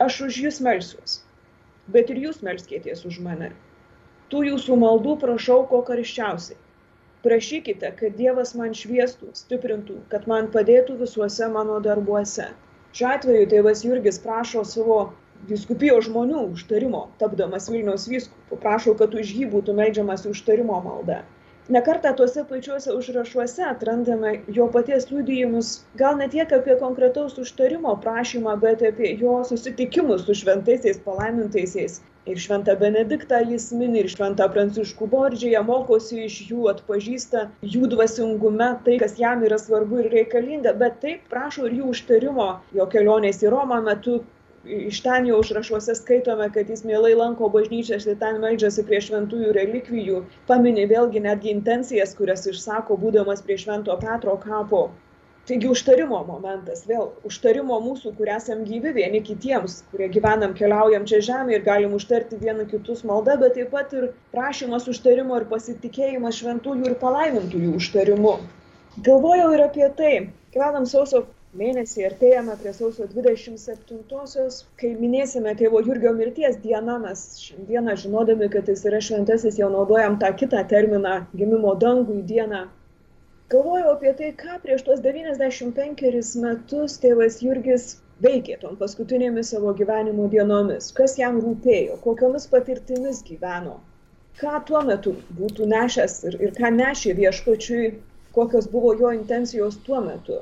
aš 0.00 0.20
už 0.26 0.38
jūs 0.44 0.58
melsiuos, 0.64 1.18
bet 1.94 2.10
ir 2.12 2.20
jūs 2.24 2.40
melskėties 2.46 3.04
už 3.10 3.20
mane. 3.26 3.52
Tų 4.32 4.42
jūsų 4.46 4.76
maldų 4.80 5.16
prašau 5.24 5.62
ko 5.70 5.82
karščiausiai. 5.88 6.58
Prašykite, 7.24 7.90
kad 7.98 8.14
Dievas 8.16 8.54
man 8.56 8.72
šviestų, 8.72 9.34
stiprintų, 9.36 9.98
kad 10.12 10.28
man 10.30 10.46
padėtų 10.54 10.96
visuose 11.02 11.48
mano 11.52 11.76
darbuose. 11.84 12.46
Šiuo 12.96 13.10
atveju 13.16 13.48
tėvas 13.50 13.82
Jurgis 13.84 14.18
prašo 14.22 14.62
savo 14.64 15.00
viskupijos 15.50 16.06
žmonių 16.08 16.46
užtarimo, 16.54 17.02
tapdamas 17.20 17.68
Vilniaus 17.72 18.08
vyskupu, 18.08 18.56
prašo, 18.64 18.94
kad 19.02 19.12
už 19.14 19.34
jį 19.36 19.50
būtų 19.52 19.76
melžiamas 19.76 20.24
užtarimo 20.32 20.80
malda. 20.86 21.20
Nekartą 21.70 22.10
tuose 22.18 22.42
pačiuose 22.50 22.92
užrašuose 22.98 23.62
atrandame 23.62 24.30
jo 24.54 24.64
paties 24.76 25.04
liudijimus, 25.10 25.68
gal 26.00 26.16
ne 26.20 26.26
tiek 26.32 26.54
apie 26.56 26.74
konkretaus 26.80 27.36
užtarimo 27.38 27.92
prašymą, 28.06 28.54
bet 28.64 28.82
apie 28.88 29.12
jo 29.20 29.36
susitikimus 29.50 30.24
su 30.26 30.34
šventaisiais 30.40 30.98
palaimintaisiais. 31.04 32.00
Ir 32.32 32.40
šventą 32.46 32.74
Benediktą 32.80 33.38
jis 33.52 33.68
mini, 33.82 34.02
ir 34.02 34.10
šventą 34.14 34.48
Pranciškų 34.56 35.06
Bordžiąją 35.14 35.62
mokosi 35.68 36.18
iš 36.24 36.40
jų, 36.48 36.66
atpažįsta 36.72 37.46
jų 37.76 37.92
dvasingume 37.94 38.72
tai, 38.88 38.98
kas 39.04 39.14
jam 39.22 39.46
yra 39.46 39.60
svarbu 39.62 40.02
ir 40.02 40.10
reikalinga, 40.16 40.74
bet 40.82 40.98
taip 41.06 41.30
prašo 41.30 41.70
ir 41.70 41.78
jų 41.78 41.94
užtarimo 41.94 42.50
jo 42.80 42.90
kelionės 42.96 43.40
į 43.46 43.54
Romą 43.54 43.78
metu, 43.86 44.18
iš 44.64 45.00
ten 45.00 45.26
jau 45.26 45.40
užrašuose 45.40 45.94
skaitome, 45.94 46.50
kad 46.52 46.68
jis 46.68 46.82
mielai 46.84 47.14
lanko 47.16 47.48
bažnyčias 47.52 48.06
ir 48.06 48.18
ten 48.20 48.40
meldžiasi 48.42 48.84
prie 48.88 49.00
šventųjų 49.06 49.52
relikvijų, 49.56 50.24
paminė 50.50 50.86
vėlgi 50.90 51.22
netgi 51.24 51.54
intencijas, 51.54 52.12
kurias 52.18 52.44
išsako 52.50 52.98
būdamas 53.00 53.40
prie 53.46 53.56
švento 53.62 53.96
Petro 54.02 54.36
kapo. 54.42 54.90
Taigi 55.48 55.66
užtarimo 55.72 56.18
momentas, 56.28 56.84
vėl 56.86 57.08
užtarimo 57.26 57.80
mūsų, 57.82 58.12
kur 58.18 58.28
esam 58.30 58.60
gyvi 58.68 58.92
vieni 58.94 59.22
kitiems, 59.24 59.80
kurie 59.90 60.10
gyvenam, 60.12 60.52
keliaujam 60.54 61.08
čia 61.08 61.22
žemė 61.26 61.56
ir 61.56 61.64
galim 61.64 61.96
užtarti 61.96 62.38
vieni 62.42 62.68
kitus 62.70 63.00
maldą, 63.08 63.38
bet 63.40 63.56
taip 63.56 63.72
pat 63.72 63.96
ir 63.96 64.10
prašymas 64.36 64.86
užtarimo 64.92 65.40
ir 65.40 65.48
pasitikėjimas 65.50 66.38
šventųjų 66.42 66.92
ir 66.92 66.98
palaimintųjų 67.00 67.72
užtarimu. 67.80 68.36
Galvojau 69.08 69.50
ir 69.56 69.64
apie 69.64 69.88
tai, 69.96 70.14
gyvenam 70.54 70.86
sausio 70.86 71.24
mėnesį 71.58 72.04
artėjame 72.06 72.54
prie 72.58 72.72
sausio 72.74 73.06
27-osios, 73.12 74.58
kai 74.80 74.90
minėsime 74.98 75.54
tėvo 75.58 75.80
Jurgio 75.86 76.12
mirties 76.18 76.58
dieną, 76.66 76.98
mes 77.04 77.22
šiandieną 77.42 77.96
žinodami, 78.02 78.46
kad 78.52 78.68
jis 78.70 78.84
yra 78.90 79.00
šventasis, 79.06 79.58
jau 79.58 79.70
naudojam 79.72 80.18
tą 80.22 80.30
kitą 80.42 80.60
terminą 80.72 81.14
gimimo 81.40 81.72
dangui 81.84 82.20
dieną. 82.28 82.60
Galvojau 83.54 83.96
apie 83.96 84.12
tai, 84.20 84.28
ką 84.44 84.60
prieš 84.62 84.84
tuos 84.86 85.02
95 85.06 86.36
metus 86.44 86.94
tėvas 87.02 87.40
Jurgis 87.42 87.88
veikė 88.26 88.60
tom 88.62 88.78
paskutinėmis 88.84 89.50
savo 89.56 89.74
gyvenimo 89.80 90.28
dienomis, 90.36 90.92
kas 91.00 91.16
jam 91.18 91.42
rūpėjo, 91.42 91.98
kokiomis 92.06 92.46
patirtimis 92.54 93.24
gyveno, 93.26 93.80
ką 94.38 94.62
tuo 94.70 94.84
metu 94.86 95.16
būtų 95.40 95.66
nešęs 95.74 96.16
ir, 96.30 96.38
ir 96.46 96.54
ką 96.60 96.70
nešė 96.78 97.18
viešpačiui, 97.24 97.92
kokios 98.38 98.70
buvo 98.70 98.94
jo 99.02 99.10
intencijos 99.18 99.82
tuo 99.88 99.98
metu 100.06 100.38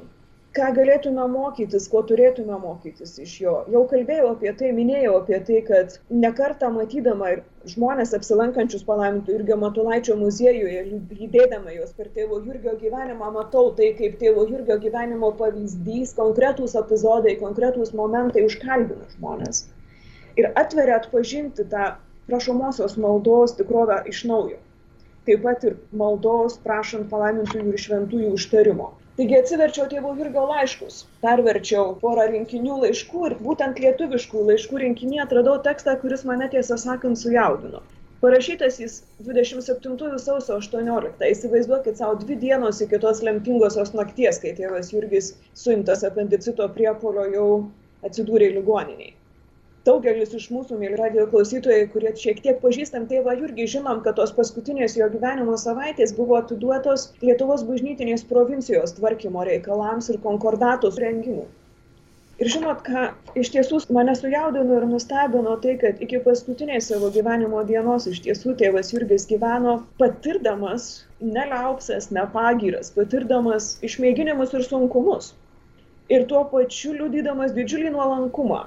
ką 0.58 0.68
galėtume 0.74 1.24
mokytis, 1.30 1.86
ko 1.92 2.00
turėtume 2.06 2.56
mokytis 2.62 3.12
iš 3.22 3.34
jo. 3.44 3.54
Jau 3.74 3.84
kalbėjau 3.90 4.32
apie 4.32 4.50
tai, 4.58 4.70
minėjau 4.74 5.14
apie 5.20 5.38
tai, 5.46 5.60
kad 5.68 5.94
nekartą 6.24 6.70
matydama 6.74 7.30
ir 7.34 7.42
žmonės 7.72 8.14
apsilankančius 8.18 8.82
palaimintų 8.88 9.36
Jurgio 9.36 9.58
Matulaičio 9.62 10.16
muziejuje, 10.18 10.82
lydėdama 11.20 11.76
juos 11.76 11.94
per 11.98 12.10
tėvo 12.16 12.40
Jurgio 12.42 12.74
gyvenimą, 12.82 13.30
matau 13.36 13.70
tai 13.78 13.92
kaip 14.00 14.18
tėvo 14.22 14.48
Jurgio 14.50 14.78
gyvenimo 14.82 15.30
pavyzdys, 15.38 16.16
konkretūs 16.18 16.74
epizodai, 16.82 17.38
konkretūs 17.42 17.94
momentai 18.02 18.46
užkalbina 18.48 19.06
žmonės. 19.14 19.66
Ir 20.38 20.50
atveria 20.58 20.98
atpažinti 20.98 21.66
tą 21.70 21.92
prašomosios 22.28 22.98
maldos 23.00 23.54
tikrovę 23.58 24.02
iš 24.10 24.24
naujo. 24.30 24.58
Taip 25.28 25.44
pat 25.44 25.64
ir 25.68 25.76
maldos 26.00 26.56
prašant 26.64 27.10
palaimintųjų 27.12 27.74
ir 27.74 27.84
šventųjų 27.84 28.32
užtarimo. 28.38 28.94
Taigi 29.18 29.34
atsiverčiau 29.34 29.84
tėvo 29.90 30.10
Jurgio 30.14 30.42
laiškus, 30.48 30.96
perverčiau 31.22 31.86
porą 32.02 32.26
rinkinių 32.32 32.76
laiškų 32.84 33.22
ir 33.28 33.32
būtent 33.46 33.80
lietuviškų 33.84 34.42
laiškų 34.50 34.82
rinkinį 34.82 35.18
atradau 35.24 35.56
tekstą, 35.64 35.96
kuris 36.02 36.22
mane 36.28 36.46
tiesą 36.52 36.78
sakant 36.82 37.18
sujaudino. 37.22 37.82
Parašytas 38.22 38.78
jis 38.84 39.00
27 39.30 40.22
sausio 40.26 40.60
18. 40.62 41.26
Įsivaizduokit 41.32 41.98
savo 41.98 42.14
dvi 42.22 42.38
dienos 42.46 42.78
iki 42.86 43.02
tos 43.06 43.24
lemtingosios 43.30 43.90
nakties, 43.98 44.38
kai 44.44 44.54
tėvas 44.60 44.94
Jurgis 44.94 45.34
suimtas 45.64 46.06
apendicito 46.12 46.70
priepolio 46.78 47.26
jau 47.34 47.48
atsidūrė 48.06 48.54
ligoniniai 48.60 49.16
daugelis 49.88 50.34
iš 50.38 50.48
mūsų, 50.54 50.78
mėly 50.80 50.98
radio 51.00 51.26
klausytojai, 51.32 51.86
kurie 51.92 52.14
šiek 52.22 52.42
tiek 52.46 52.58
pažįstam 52.64 53.06
tėvą 53.10 53.36
Jurgį, 53.42 53.68
žinom, 53.76 54.02
kad 54.06 54.18
tos 54.20 54.34
paskutinės 54.38 54.98
jo 55.00 55.08
gyvenimo 55.14 55.56
savaitės 55.60 56.16
buvo 56.18 56.40
atiduotos 56.42 57.10
Lietuvos 57.24 57.64
bažnytinės 57.68 58.26
provincijos 58.32 58.96
tvarkymo 58.98 59.46
reikalams 59.48 60.12
ir 60.12 60.20
konkordatos 60.26 61.00
rengimui. 61.04 61.48
Ir 62.38 62.46
žinot, 62.54 62.84
ką 62.86 63.04
iš 63.40 63.48
tiesų 63.50 63.80
mane 63.96 64.12
sujaudino 64.14 64.76
ir 64.78 64.84
nustebino 64.86 65.56
tai, 65.62 65.72
kad 65.80 66.02
iki 66.04 66.20
paskutinės 66.26 66.90
savo 66.92 67.08
gyvenimo 67.16 67.64
dienos 67.66 68.06
iš 68.06 68.20
tiesų 68.26 68.54
tėvas 68.60 68.92
Jurgis 68.94 69.26
gyveno 69.30 69.72
patirdamas 70.02 70.86
neliaupsas, 71.18 72.12
nepagyras, 72.14 72.92
patirdamas 72.94 73.72
išmėginimus 73.88 74.54
ir 74.54 74.62
sunkumus. 74.68 75.32
Ir 76.14 76.28
tuo 76.30 76.44
pačiu 76.52 76.94
liudydamas 77.00 77.56
didžiulį 77.58 77.90
nuolankumą, 77.96 78.62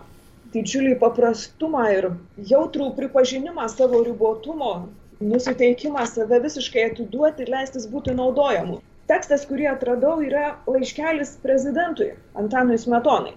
didžiulį 0.53 0.95
paprastumą 1.01 1.83
ir 1.95 2.07
jautrų 2.49 2.87
pripažinimą 2.97 3.67
savo 3.71 4.01
ribotumo, 4.07 4.71
nusiteikimą 5.33 6.05
save 6.09 6.39
visiškai 6.45 6.83
atiduoti 6.89 7.45
ir 7.45 7.51
leistis 7.53 7.85
būti 7.91 8.15
naudojamu. 8.17 8.79
Tekstas, 9.11 9.45
kurį 9.49 9.65
atradau, 9.71 10.15
yra 10.23 10.45
laiškelis 10.71 11.31
prezidentui 11.45 12.09
Antanui 12.41 12.77
Smetonai, 12.81 13.33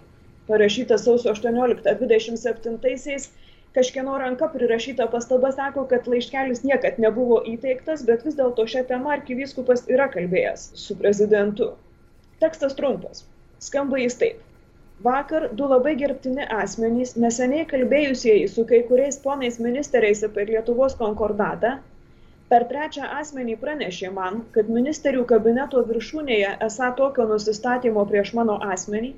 parašytas 0.50 1.06
sausio 1.06 1.32
18-27-aisiais. 1.34 3.30
Kažkieno 3.74 4.14
ranka 4.22 4.46
prirašyta 4.52 5.08
pastaba 5.10 5.50
sako, 5.54 5.82
kad 5.90 6.06
laiškelis 6.06 6.62
niekad 6.62 7.00
nebuvo 7.02 7.40
įteiktas, 7.52 8.04
bet 8.06 8.22
vis 8.26 8.38
dėlto 8.38 8.68
šią 8.70 8.84
temą 8.90 9.16
arkivyskupas 9.16 9.86
yra 9.90 10.06
kalbėjęs 10.14 10.68
su 10.78 10.94
prezidentu. 11.00 11.72
Tekstas 12.44 12.78
trumpas. 12.78 13.24
Skamba 13.58 13.98
jis 13.98 14.14
taip 14.20 14.38
vakar 15.02 15.48
du 15.52 15.66
labai 15.68 15.96
gerbtini 15.98 16.46
asmenys 16.56 17.16
neseniai 17.16 17.66
kalbėjusieji 17.72 18.46
su 18.52 18.64
kai 18.68 18.82
kuriais 18.90 19.18
ponais 19.24 19.58
ministeriais 19.58 20.22
apie 20.28 20.46
lietuvos 20.50 20.94
konkordatą 21.00 21.72
per 22.52 22.66
trečią 22.70 23.08
asmenį 23.18 23.56
pranešė 23.64 24.12
man 24.14 24.42
kad 24.56 24.70
ministerių 24.70 25.24
kabineto 25.32 25.82
viršūnėje 25.90 26.54
esą 26.68 26.92
tokio 27.00 27.26
nusistatymo 27.32 28.06
prieš 28.12 28.34
mano 28.38 28.58
asmenį 28.76 29.14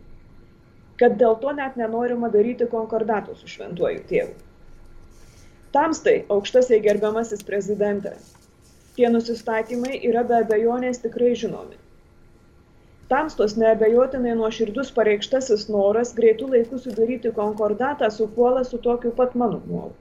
kad 1.02 1.18
dėl 1.20 1.36
to 1.44 1.52
net 1.52 1.76
nenorima 1.76 2.32
daryti 2.32 2.66
konkordato 2.72 3.34
su 3.36 3.48
šventuoju 3.52 4.04
tėvu. 4.08 4.32
Tamstai, 5.76 6.22
aukštasai 6.32 6.78
gerbiamasis 6.80 7.42
prezidente, 7.44 8.14
tie 8.96 9.10
nusistatymai 9.12 9.98
yra 10.08 10.22
be 10.24 10.38
abejonės 10.40 11.02
tikrai 11.02 11.34
žinomi 11.36 11.76
tamstos 13.12 13.54
neabejotinai 13.62 14.34
nuoširdus 14.38 14.90
pareikštasis 14.96 15.68
noras 15.74 16.14
greitu 16.16 16.48
laiku 16.54 16.78
sudaryti 16.84 17.32
konkordatą 17.38 18.10
supuola 18.18 18.64
su 18.64 18.78
tokiu 18.88 19.12
pat 19.20 19.34
mano 19.42 19.60
noru. 19.68 19.94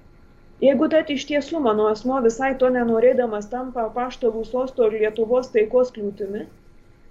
Jeigu 0.63 0.87
tad 0.93 1.09
iš 1.13 1.25
tiesų 1.29 1.59
mano 1.63 1.85
asmo 1.91 2.17
visai 2.25 2.53
to 2.61 2.69
nenorėdamas 2.77 3.49
tampa 3.51 3.83
paštovų 3.97 4.43
sosto 4.49 4.87
ir 4.89 5.01
Lietuvos 5.01 5.51
taikos 5.55 5.91
kliūtimi, 5.97 6.45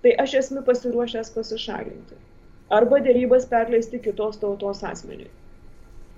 tai 0.03 0.15
aš 0.25 0.39
esu 0.41 0.63
pasiruošęs 0.69 1.31
pasišalinti. 1.35 2.21
Arba 2.79 3.01
dėrybas 3.05 3.45
perleisti 3.51 4.01
kitos 4.07 4.41
tautos 4.41 4.81
asmeniui. 4.91 5.29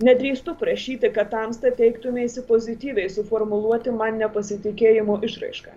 Nedrįstu 0.07 0.53
prašyti, 0.61 1.11
kad 1.13 1.29
tamsta 1.33 1.73
teiktumėsi 1.81 2.45
pozityviai 2.49 3.09
suformuluoti 3.09 3.93
man 3.99 4.19
nepasitikėjimo 4.23 5.19
išraišką. 5.29 5.75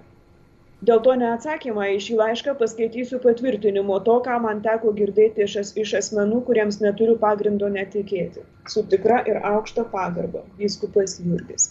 Dėl 0.88 1.00
to 1.04 1.12
neatsakymą 1.20 1.86
į 1.92 1.96
šį 2.04 2.14
laišką 2.18 2.52
paskaitysiu 2.60 3.18
patvirtinimu 3.20 3.98
to, 4.04 4.14
ką 4.24 4.38
man 4.44 4.62
teko 4.64 4.92
girdėti 5.00 5.44
iš, 5.44 5.74
iš 5.82 5.92
asmenų, 5.98 6.38
kuriems 6.46 6.78
neturiu 6.80 7.16
pagrindo 7.24 7.68
netikėti. 7.74 8.44
Su 8.74 8.84
tikra 8.94 9.18
ir 9.28 9.42
aukšta 9.50 9.84
pagarba, 9.92 10.40
vyskupas 10.62 11.18
Jurgis. 11.26 11.68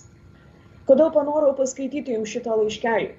Kodėl 0.92 1.10
panorau 1.18 1.56
paskaityti 1.58 2.14
jums 2.20 2.36
šitą 2.36 2.60
laiškelį? 2.62 3.10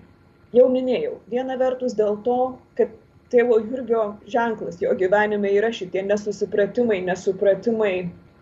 Jau 0.60 0.70
minėjau, 0.70 1.18
viena 1.34 1.58
vertus 1.58 1.98
dėl 1.98 2.22
to, 2.26 2.38
kad 2.78 2.94
tėvo 3.34 3.58
Jurgio 3.58 4.06
ženklas 4.30 4.78
jo 4.82 4.94
gyvenime 5.02 5.50
yra 5.58 5.74
šitie 5.74 6.06
nesusipratimai, 6.06 7.02
nesupratimai, 7.10 7.94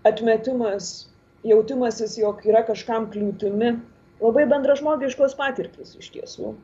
atmetimas, 0.08 0.94
jautimasis, 1.48 2.20
jog 2.20 2.44
yra 2.44 2.66
kažkam 2.68 3.08
kliūtimi, 3.12 3.78
labai 4.20 4.50
bendražmogiškos 4.52 5.36
patirtis 5.40 5.96
iš 5.96 6.12
tiesų 6.12 6.58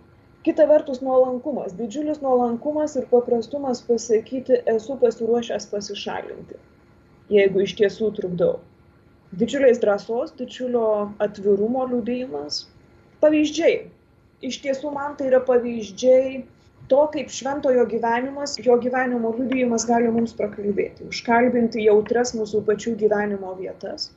kita 0.45 0.69
vertus 0.71 1.01
nuolankumas. 1.05 1.73
Didžiulis 1.81 2.21
nuolankumas 2.23 2.95
ir 3.01 3.09
paprastumas 3.11 3.83
pasakyti 3.89 4.63
esu 4.77 5.01
pasiruošęs 5.03 5.69
pasišalinti 5.73 6.61
jeigu 7.33 7.65
iš 7.65 7.75
tiesų 7.81 8.11
trukdau. 8.19 8.59
Didžiulės 9.35 9.81
drąsos 9.83 10.35
didžiulio 10.39 11.11
atvirumo 11.25 11.87
liudijimas. 11.91 12.65
Pavyzdžiai. 13.23 13.87
Iš 14.45 14.61
tiesų 14.65 14.93
man 14.93 15.15
tai 15.17 15.31
yra 15.31 15.41
pavyzdžiai 15.49 16.43
to 16.93 17.01
kaip 17.15 17.33
šventojo 17.33 17.87
gyvenimas 17.89 18.59
jo 18.61 18.77
gyvenimo 18.83 19.33
liudijimas 19.39 19.87
gali 19.89 20.11
mums 20.13 20.37
prakalbėti. 20.37 21.09
Užkalbinti 21.09 21.87
jautrias 21.87 22.35
mūsų 22.37 22.61
pačių 22.69 22.95
gyvenimo 23.01 23.55
vietas 23.57 24.11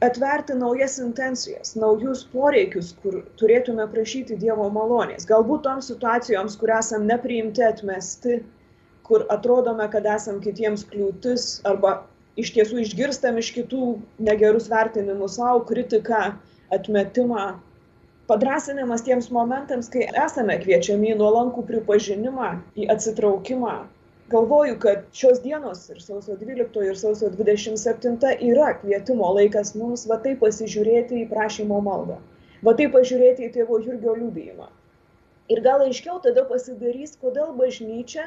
atverti 0.00 0.54
naujas 0.54 0.98
intencijas, 1.00 1.74
naujus 1.78 2.24
poreikius, 2.32 2.92
kur 3.02 3.22
turėtume 3.40 3.86
prašyti 3.92 4.36
Dievo 4.40 4.68
malonės. 4.72 5.24
Galbūt 5.28 5.64
toms 5.64 5.88
situacijoms, 5.92 6.58
kur 6.60 6.74
esam 6.76 7.06
nepriimti, 7.08 7.64
atmesti, 7.64 8.42
kur 9.06 9.24
atrodome, 9.32 9.86
kad 9.92 10.06
esam 10.16 10.42
kitiems 10.44 10.84
kliūtis 10.90 11.48
arba 11.70 12.02
iš 12.36 12.52
tiesų 12.56 12.82
išgirstam 12.84 13.38
iš 13.40 13.52
kitų 13.56 13.94
negerus 14.28 14.68
vertinimus 14.68 15.38
savo, 15.40 15.62
kritiką, 15.68 16.34
atmetimą. 16.74 17.54
Padrasinimas 18.26 19.04
tiems 19.06 19.30
momentams, 19.32 19.88
kai 19.88 20.08
esame 20.10 20.58
kviečiami 20.60 21.14
į 21.14 21.20
nuolankų 21.20 21.62
pripažinimą, 21.68 22.56
į 22.74 22.88
atsitraukimą, 22.92 23.76
galvoju 24.30 24.78
kad 24.82 25.04
šios 25.12 25.42
dienos 25.42 25.84
ir 25.90 26.00
sausio 26.02 26.36
dvyliktoji 26.40 26.90
ir 26.92 26.98
sausio 26.98 27.28
dvidešimt 27.34 27.78
septinta 27.78 28.32
yra 28.48 28.72
kvietimo 28.80 29.28
laikas 29.38 29.74
mums 29.78 30.06
va 30.12 30.18
taip 30.24 30.40
pasižiūrėti 30.42 31.20
į 31.22 31.28
prašymo 31.34 31.78
maldą 31.88 32.16
va 32.68 32.74
taip 32.80 32.94
pažiūrėti 32.96 33.46
į 33.46 33.52
tėvo 33.58 33.78
jurgio 33.84 34.14
liudijimą. 34.18 34.66
Ir 35.54 35.60
gal 35.66 35.84
aiškiau 35.84 36.18
tada 36.24 36.42
pasidarys 36.48 37.14
kodėl 37.22 37.52
bažnyčia 37.60 38.26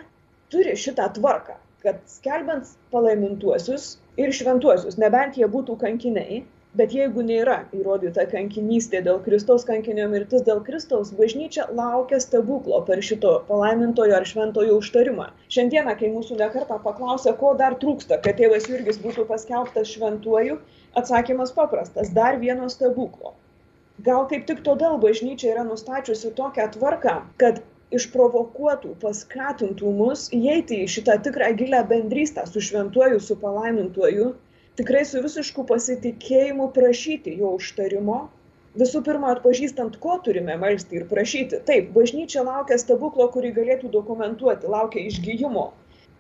turi 0.54 0.76
šitą 0.84 1.10
tvarką 1.18 1.58
kad 1.84 2.00
skelbiant 2.12 2.72
palaimintuosius 2.94 3.90
ir 4.20 4.32
šventuosius 4.36 4.98
nebent 5.04 5.38
jie 5.40 5.48
būtų 5.52 5.76
kankiniai 5.84 6.42
bet 6.78 6.94
jeigu 6.94 7.24
nėra 7.26 7.56
įrodyta 7.74 8.26
kankinystė 8.30 9.02
dėl 9.06 9.20
Kristaus 9.26 9.66
kankinio 9.70 10.06
mirtis 10.12 10.44
dėl 10.46 10.62
Kristaus, 10.66 11.10
bažnyčia 11.20 11.66
laukia 11.80 12.20
stebuklo 12.22 12.82
per 12.90 13.02
šito 13.08 13.32
palaimintojo 13.48 14.18
ar 14.20 14.28
šventojo 14.32 14.78
užtarimą. 14.82 15.30
Šiandieną, 15.56 15.96
kai 16.02 16.12
mūsų 16.14 16.38
nekarta 16.42 16.78
paklausė, 16.84 17.34
ko 17.42 17.56
dar 17.62 17.78
trūksta, 17.82 18.20
kad 18.26 18.38
tėvas 18.42 18.70
Jurgis 18.70 19.02
būtų 19.02 19.26
paskelbtas 19.32 19.90
šventuoju, 19.96 20.60
atsakymas 21.02 21.56
paprastas- 21.58 22.14
dar 22.20 22.38
vieno 22.44 22.70
stebuklo. 22.70 23.34
Gal 24.06 24.28
kaip 24.28 24.46
tik 24.48 24.62
todėl 24.64 25.02
bažnyčia 25.02 25.56
yra 25.56 25.66
nustačiusi 25.68 26.36
tokią 26.36 26.70
tvarką, 26.78 27.16
kad 27.42 27.64
išprovokuotų, 27.98 28.94
paskatintų 29.02 29.92
mus 29.98 30.28
įeiti 30.38 30.84
į 30.84 30.92
šitą 30.96 31.18
tikrą 31.26 31.50
gilę 31.58 31.82
bendrystę 31.90 32.46
su 32.48 32.62
šventuoju, 32.62 33.20
su 33.20 33.36
palaimintuoju 33.42 34.30
tikrai 34.80 35.04
su 35.08 35.20
visišku 35.24 35.66
pasitikėjimu 35.68 36.70
prašyti 36.76 37.36
jo 37.42 37.52
užtarimo, 37.58 38.20
visų 38.80 39.02
pirma 39.08 39.34
atpažįstant, 39.36 39.98
ko 40.04 40.16
turime 40.24 40.56
melstį 40.62 41.02
ir 41.02 41.06
prašyti. 41.10 41.60
Taip, 41.68 41.92
bažnyčia 41.98 42.46
laukia 42.48 42.78
stebuklo, 42.80 43.28
kurį 43.34 43.52
galėtų 43.58 43.92
dokumentuoti, 43.96 44.72
laukia 44.72 45.04
išgyjimo. 45.10 45.66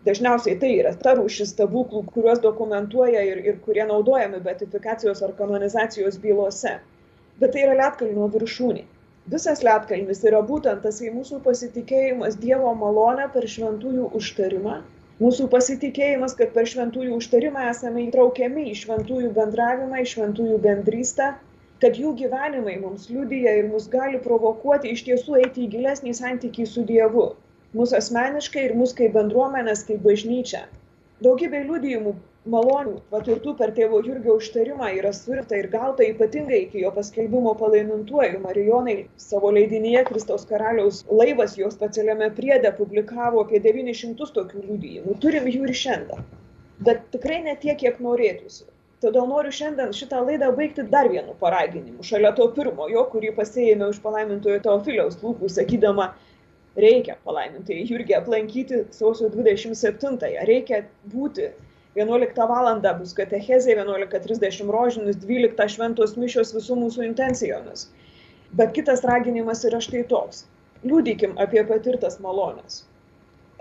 Dažniausiai 0.08 0.56
tai 0.60 0.74
yra 0.80 0.94
ta 1.06 1.16
rūšis 1.20 1.54
stebuklų, 1.54 2.06
kuriuos 2.14 2.40
dokumentuoja 2.44 3.24
ir, 3.32 3.42
ir 3.52 3.58
kurie 3.64 3.84
naudojami 3.88 4.40
betifikacijos 4.44 5.24
ar 5.28 5.36
kanonizacijos 5.40 6.20
bylose. 6.24 6.78
Bet 7.40 7.56
tai 7.56 7.66
yra 7.66 7.76
lietkalnio 7.82 8.30
viršūnė. 8.36 8.86
Visas 9.32 9.60
lietkalnis 9.64 10.24
yra 10.26 10.40
būtent 10.52 10.82
tas 10.84 11.04
į 11.04 11.12
mūsų 11.16 11.42
pasitikėjimas 11.48 12.40
Dievo 12.44 12.72
malonę 12.80 13.28
per 13.34 13.48
šventųjų 13.56 14.08
užtarimą 14.20 14.80
mūsų 15.20 15.50
pasitikėjimas, 15.52 16.36
kad 16.40 16.54
per 16.56 16.68
šventųjų 16.72 17.18
užtarimą 17.20 17.68
esame 17.74 18.06
įtraukiami 18.08 18.70
į 18.72 18.78
šventųjų 18.84 19.34
bendravimą, 19.36 20.02
į 20.04 20.10
šventųjų 20.14 20.60
bendrystę, 20.64 21.34
kad 21.84 22.00
jų 22.00 22.14
gyvenimai 22.22 22.78
mums 22.80 23.08
liudyja 23.12 23.56
ir 23.60 23.70
mus 23.74 23.88
gali 23.92 24.20
provokuoti 24.24 24.96
iš 24.96 25.06
tiesų 25.08 25.40
eiti 25.44 25.66
į 25.66 25.72
gilesnį 25.76 26.16
santykį 26.22 26.68
su 26.68 26.84
Dievu. 26.88 27.30
Mūsų 27.76 28.00
asmeniškai 28.00 28.66
ir 28.68 28.76
mūsų 28.80 29.04
kaip 29.04 29.16
bendruomenės, 29.16 29.86
kaip 29.88 30.02
bažnyčia. 30.08 30.66
Daugybė 31.24 31.66
liudijimų 31.68 32.16
malonių 32.48 32.96
patirtų 33.12 33.54
per 33.60 33.74
tėvo 33.76 34.00
Jurgio 34.06 34.38
užtarimą 34.40 34.90
yra 34.96 35.12
surinkta 35.16 35.58
ir 35.60 35.68
gauta 35.74 36.06
ypatingai 36.08 36.62
iki 36.66 36.84
jo 36.86 36.92
paskelbimo 36.96 37.54
palaimintuoju. 37.60 38.40
Marijonai 38.46 38.98
savo 39.20 39.52
leidinyje 39.52 40.06
Kristaus 40.08 40.48
karaliaus 40.48 41.04
laivas 41.12 41.58
jos 41.60 41.76
specialiame 41.76 42.32
priede 42.38 42.72
publikavo 42.78 43.44
apie 43.44 43.60
900 43.68 44.32
tokių 44.40 44.64
liudijimų. 44.70 45.18
Turim 45.20 45.52
jų 45.52 45.68
ir 45.68 45.76
šiandien. 45.84 46.26
Bet 46.80 47.10
tikrai 47.12 47.42
ne 47.44 47.58
tiek, 47.60 47.78
kiek 47.82 48.00
norėtųsi. 48.00 48.70
Todėl 49.04 49.28
noriu 49.32 49.52
šiandien 49.56 49.92
šitą 49.96 50.24
laidą 50.28 50.50
baigti 50.56 50.84
dar 50.94 51.08
vienu 51.12 51.36
paraginimu. 51.40 52.04
Šalia 52.04 52.32
to 52.36 52.50
pirmojo, 52.56 53.06
kurį 53.12 53.32
pasėjame 53.38 53.88
už 53.92 54.00
palaimintojo 54.04 54.60
Teofiliaus 54.64 55.20
lūpų, 55.24 55.52
sakydama, 55.52 56.10
reikia 56.80 57.16
palaimintai 57.28 57.82
Jurgį 57.88 58.18
aplankyti 58.18 58.84
sausio 58.96 59.32
27-ąją, 59.32 60.44
reikia 60.48 60.82
būti 61.14 61.48
11 62.00 62.46
val. 62.52 62.70
bus 63.00 63.16
katechezė, 63.18 63.76
11.30 63.76 64.72
rožinis, 64.76 65.20
12 65.26 65.68
šventos 65.76 66.16
mišios 66.18 66.56
visų 66.56 66.80
mūsų 66.84 67.06
intencijomis. 67.10 67.90
Bet 68.62 68.74
kitas 68.78 69.04
raginimas 69.06 69.66
yra 69.68 69.82
štai 69.84 70.06
toks. 70.10 70.46
Liūdykim 70.88 71.36
apie 71.44 71.62
patirtas 71.68 72.18
malonės. 72.24 72.84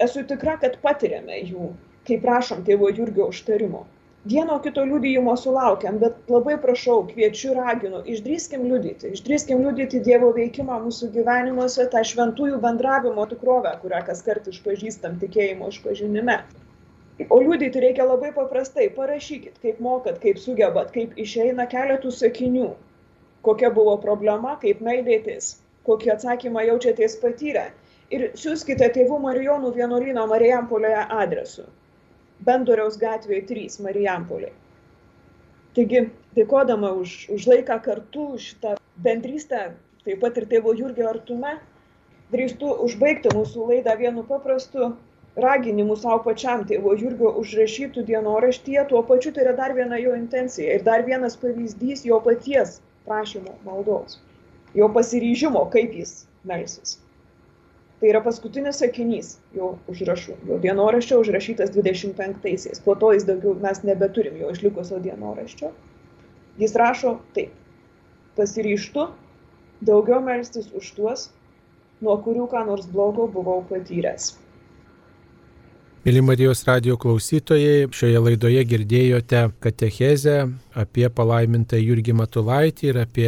Esu 0.04 0.22
tikra, 0.30 0.54
kad 0.62 0.78
patiriame 0.84 1.40
jų, 1.42 1.72
kai 2.06 2.20
prašom 2.22 2.62
tėvo 2.66 2.90
Jurgio 2.94 3.26
užtarimo. 3.32 3.84
Vieno 4.30 4.58
kito 4.62 4.82
liudyjimo 4.84 5.34
sulaukiam, 5.40 5.98
bet 6.02 6.30
labai 6.30 6.56
prašau, 6.62 7.00
kviečiu, 7.10 7.52
raginu, 7.56 8.00
išdrįskim 8.14 8.64
liudyti, 8.70 9.12
išdrįskim 9.16 9.62
liudyti 9.64 10.00
Dievo 10.08 10.30
veikimą 10.36 10.78
mūsų 10.86 11.10
gyvenimuose, 11.14 11.86
tą 11.92 12.02
šventųjų 12.12 12.58
bendravimo 12.64 13.26
tikrovę, 13.30 13.76
kurią 13.82 14.02
kas 14.10 14.24
kart 14.26 14.50
išpažįstam 14.52 15.20
tikėjimo 15.22 15.70
išpažinime. 15.74 16.40
O 17.26 17.40
liūdėti 17.42 17.80
reikia 17.82 18.04
labai 18.06 18.30
paprastai. 18.34 18.86
Parašykit, 18.94 19.56
kaip 19.62 19.80
mokat, 19.82 20.20
kaip 20.22 20.38
sugebat, 20.38 20.92
kaip 20.94 21.16
išeina 21.18 21.66
keletų 21.70 22.12
sakinių. 22.14 22.68
Kokia 23.48 23.70
buvo 23.74 23.96
problema, 24.02 24.54
kaip 24.62 24.82
meldėtės, 24.86 25.56
kokį 25.88 26.12
atsakymą 26.14 26.62
jaučiatės 26.68 27.16
patyrę. 27.22 27.68
Ir 28.14 28.30
siūskite 28.38 28.86
tėvų 28.94 29.18
Marijonų 29.24 29.72
vienuolino 29.74 30.28
Marijampolėje 30.30 31.02
adresu. 31.18 31.66
Bendoriaus 32.46 32.96
gatvėje 33.02 33.48
3 33.50 33.82
Marijampolė. 33.88 34.52
Taigi, 35.74 36.04
dėkodama 36.38 36.92
už, 37.02 37.16
už 37.34 37.50
laiką 37.50 37.80
kartu, 37.82 38.28
šitą 38.38 38.76
bendrystę, 39.02 39.72
taip 40.06 40.22
pat 40.22 40.38
ir 40.38 40.46
tėvo 40.50 40.72
Jurgio 40.78 41.10
artume, 41.10 41.56
drįstu 42.32 42.70
užbaigti 42.86 43.34
mūsų 43.34 43.66
laidą 43.72 43.98
vienu 43.98 44.24
paprastu 44.26 44.92
raginimu 45.42 45.96
sau 45.96 46.18
pačiam 46.24 46.64
tėvo 46.68 46.94
Jurgio 46.98 47.32
užrašytų 47.40 48.04
dienoraštyje, 48.08 48.84
tuo 48.90 49.02
pačiu 49.06 49.32
tai 49.34 49.44
yra 49.46 49.54
dar 49.58 49.74
viena 49.76 49.98
jo 50.00 50.14
intencija 50.18 50.78
ir 50.78 50.86
dar 50.86 51.04
vienas 51.06 51.38
pavyzdys 51.40 52.04
jo 52.08 52.20
paties 52.24 52.78
prašymo 53.08 53.54
maldos, 53.66 54.18
jo 54.74 54.88
pasiryžimo, 54.94 55.66
kaip 55.74 55.94
jis 56.00 56.24
melsis. 56.48 56.98
Tai 57.98 58.10
yra 58.12 58.20
paskutinis 58.22 58.78
sakinys 58.78 59.32
jo 59.58 59.72
užrašų, 59.90 60.36
jo 60.50 60.58
dienoraščio 60.62 61.18
užrašytas 61.22 61.72
25-aisiais. 61.74 62.82
Po 62.84 62.94
to 62.98 63.10
jis 63.16 63.26
daugiau 63.26 63.56
mes 63.62 63.82
nebeturim 63.86 64.36
jo 64.38 64.52
išlikusio 64.54 65.00
dienoraščio. 65.02 65.72
Jis 66.62 66.76
rašo 66.78 67.16
taip. 67.34 67.54
Pasiryštu 68.38 69.08
daugiau 69.90 70.22
melstis 70.22 70.70
už 70.78 70.92
tuos, 70.94 71.24
nuo 72.02 72.14
kurių 72.22 72.46
ką 72.52 72.62
nors 72.70 72.86
blogo 72.92 73.26
buvau 73.34 73.64
patyręs. 73.66 74.36
Mėly 76.08 76.22
Marijos 76.24 76.62
radio 76.64 76.94
klausytojai, 76.96 77.90
šioje 77.92 78.20
laidoje 78.24 78.62
girdėjote 78.64 79.42
katechezę 79.60 80.36
apie 80.80 81.04
palaimintą 81.12 81.76
Jurgį 81.76 82.14
Matulaitį 82.16 82.86
ir 82.88 82.98
apie 83.02 83.26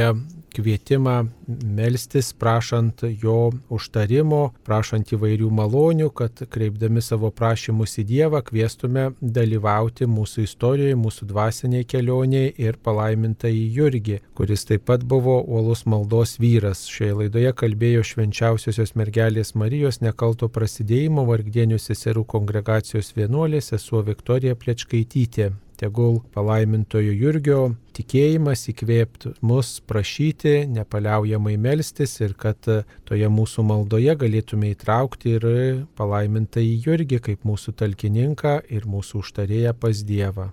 kvietimą 0.55 1.17
melstis, 1.65 2.33
prašant 2.33 3.05
jo 3.23 3.51
užtarimo, 3.73 4.41
prašant 4.67 5.13
įvairių 5.15 5.51
malonių, 5.55 6.11
kad 6.15 6.43
kreipdami 6.51 7.03
savo 7.03 7.31
prašymus 7.35 7.99
į 8.03 8.07
Dievą 8.11 8.43
kviestume 8.47 9.11
dalyvauti 9.21 10.09
mūsų 10.11 10.45
istorijoje, 10.47 10.99
mūsų 11.01 11.31
dvasiniai 11.31 11.87
kelioniai 11.89 12.53
ir 12.59 12.79
palaimintą 12.83 13.51
į 13.51 13.65
Jurgį, 13.79 14.21
kuris 14.39 14.67
taip 14.69 14.87
pat 14.91 15.07
buvo 15.07 15.39
uolus 15.41 15.87
maldos 15.87 16.37
vyras. 16.43 16.85
Šioje 16.91 17.17
laidoje 17.23 17.55
kalbėjo 17.63 18.05
švenčiausiosios 18.13 18.95
mergelės 18.99 19.55
Marijos 19.55 20.01
nekalto 20.05 20.51
prasidėjimo 20.53 21.27
vargdienių 21.31 21.81
seserų 21.81 22.27
kongregacijos 22.35 23.15
vienuolė 23.17 23.63
sesuo 23.65 24.05
Viktorija 24.07 24.59
Plečkaitytė. 24.59 25.53
Tegul 25.81 26.19
palaimintojo 26.35 27.15
Jurgio 27.17 27.61
tikėjimas 27.97 28.67
įkvėptų 28.69 29.33
mus 29.49 29.79
prašyti, 29.89 30.67
nepaliaujamai 30.69 31.57
melstis 31.57 32.19
ir 32.21 32.37
kad 32.37 32.69
toje 33.09 33.33
mūsų 33.33 33.65
maldoje 33.65 34.19
galėtume 34.21 34.75
įtraukti 34.75 35.37
ir 35.39 35.49
palaimintą 35.97 36.61
į 36.61 36.79
Jurgį 36.85 37.25
kaip 37.31 37.49
mūsų 37.49 37.79
talkininką 37.81 38.59
ir 38.69 38.85
mūsų 38.85 39.25
užtarėją 39.25 39.73
pas 39.81 40.05
Dievą. 40.05 40.51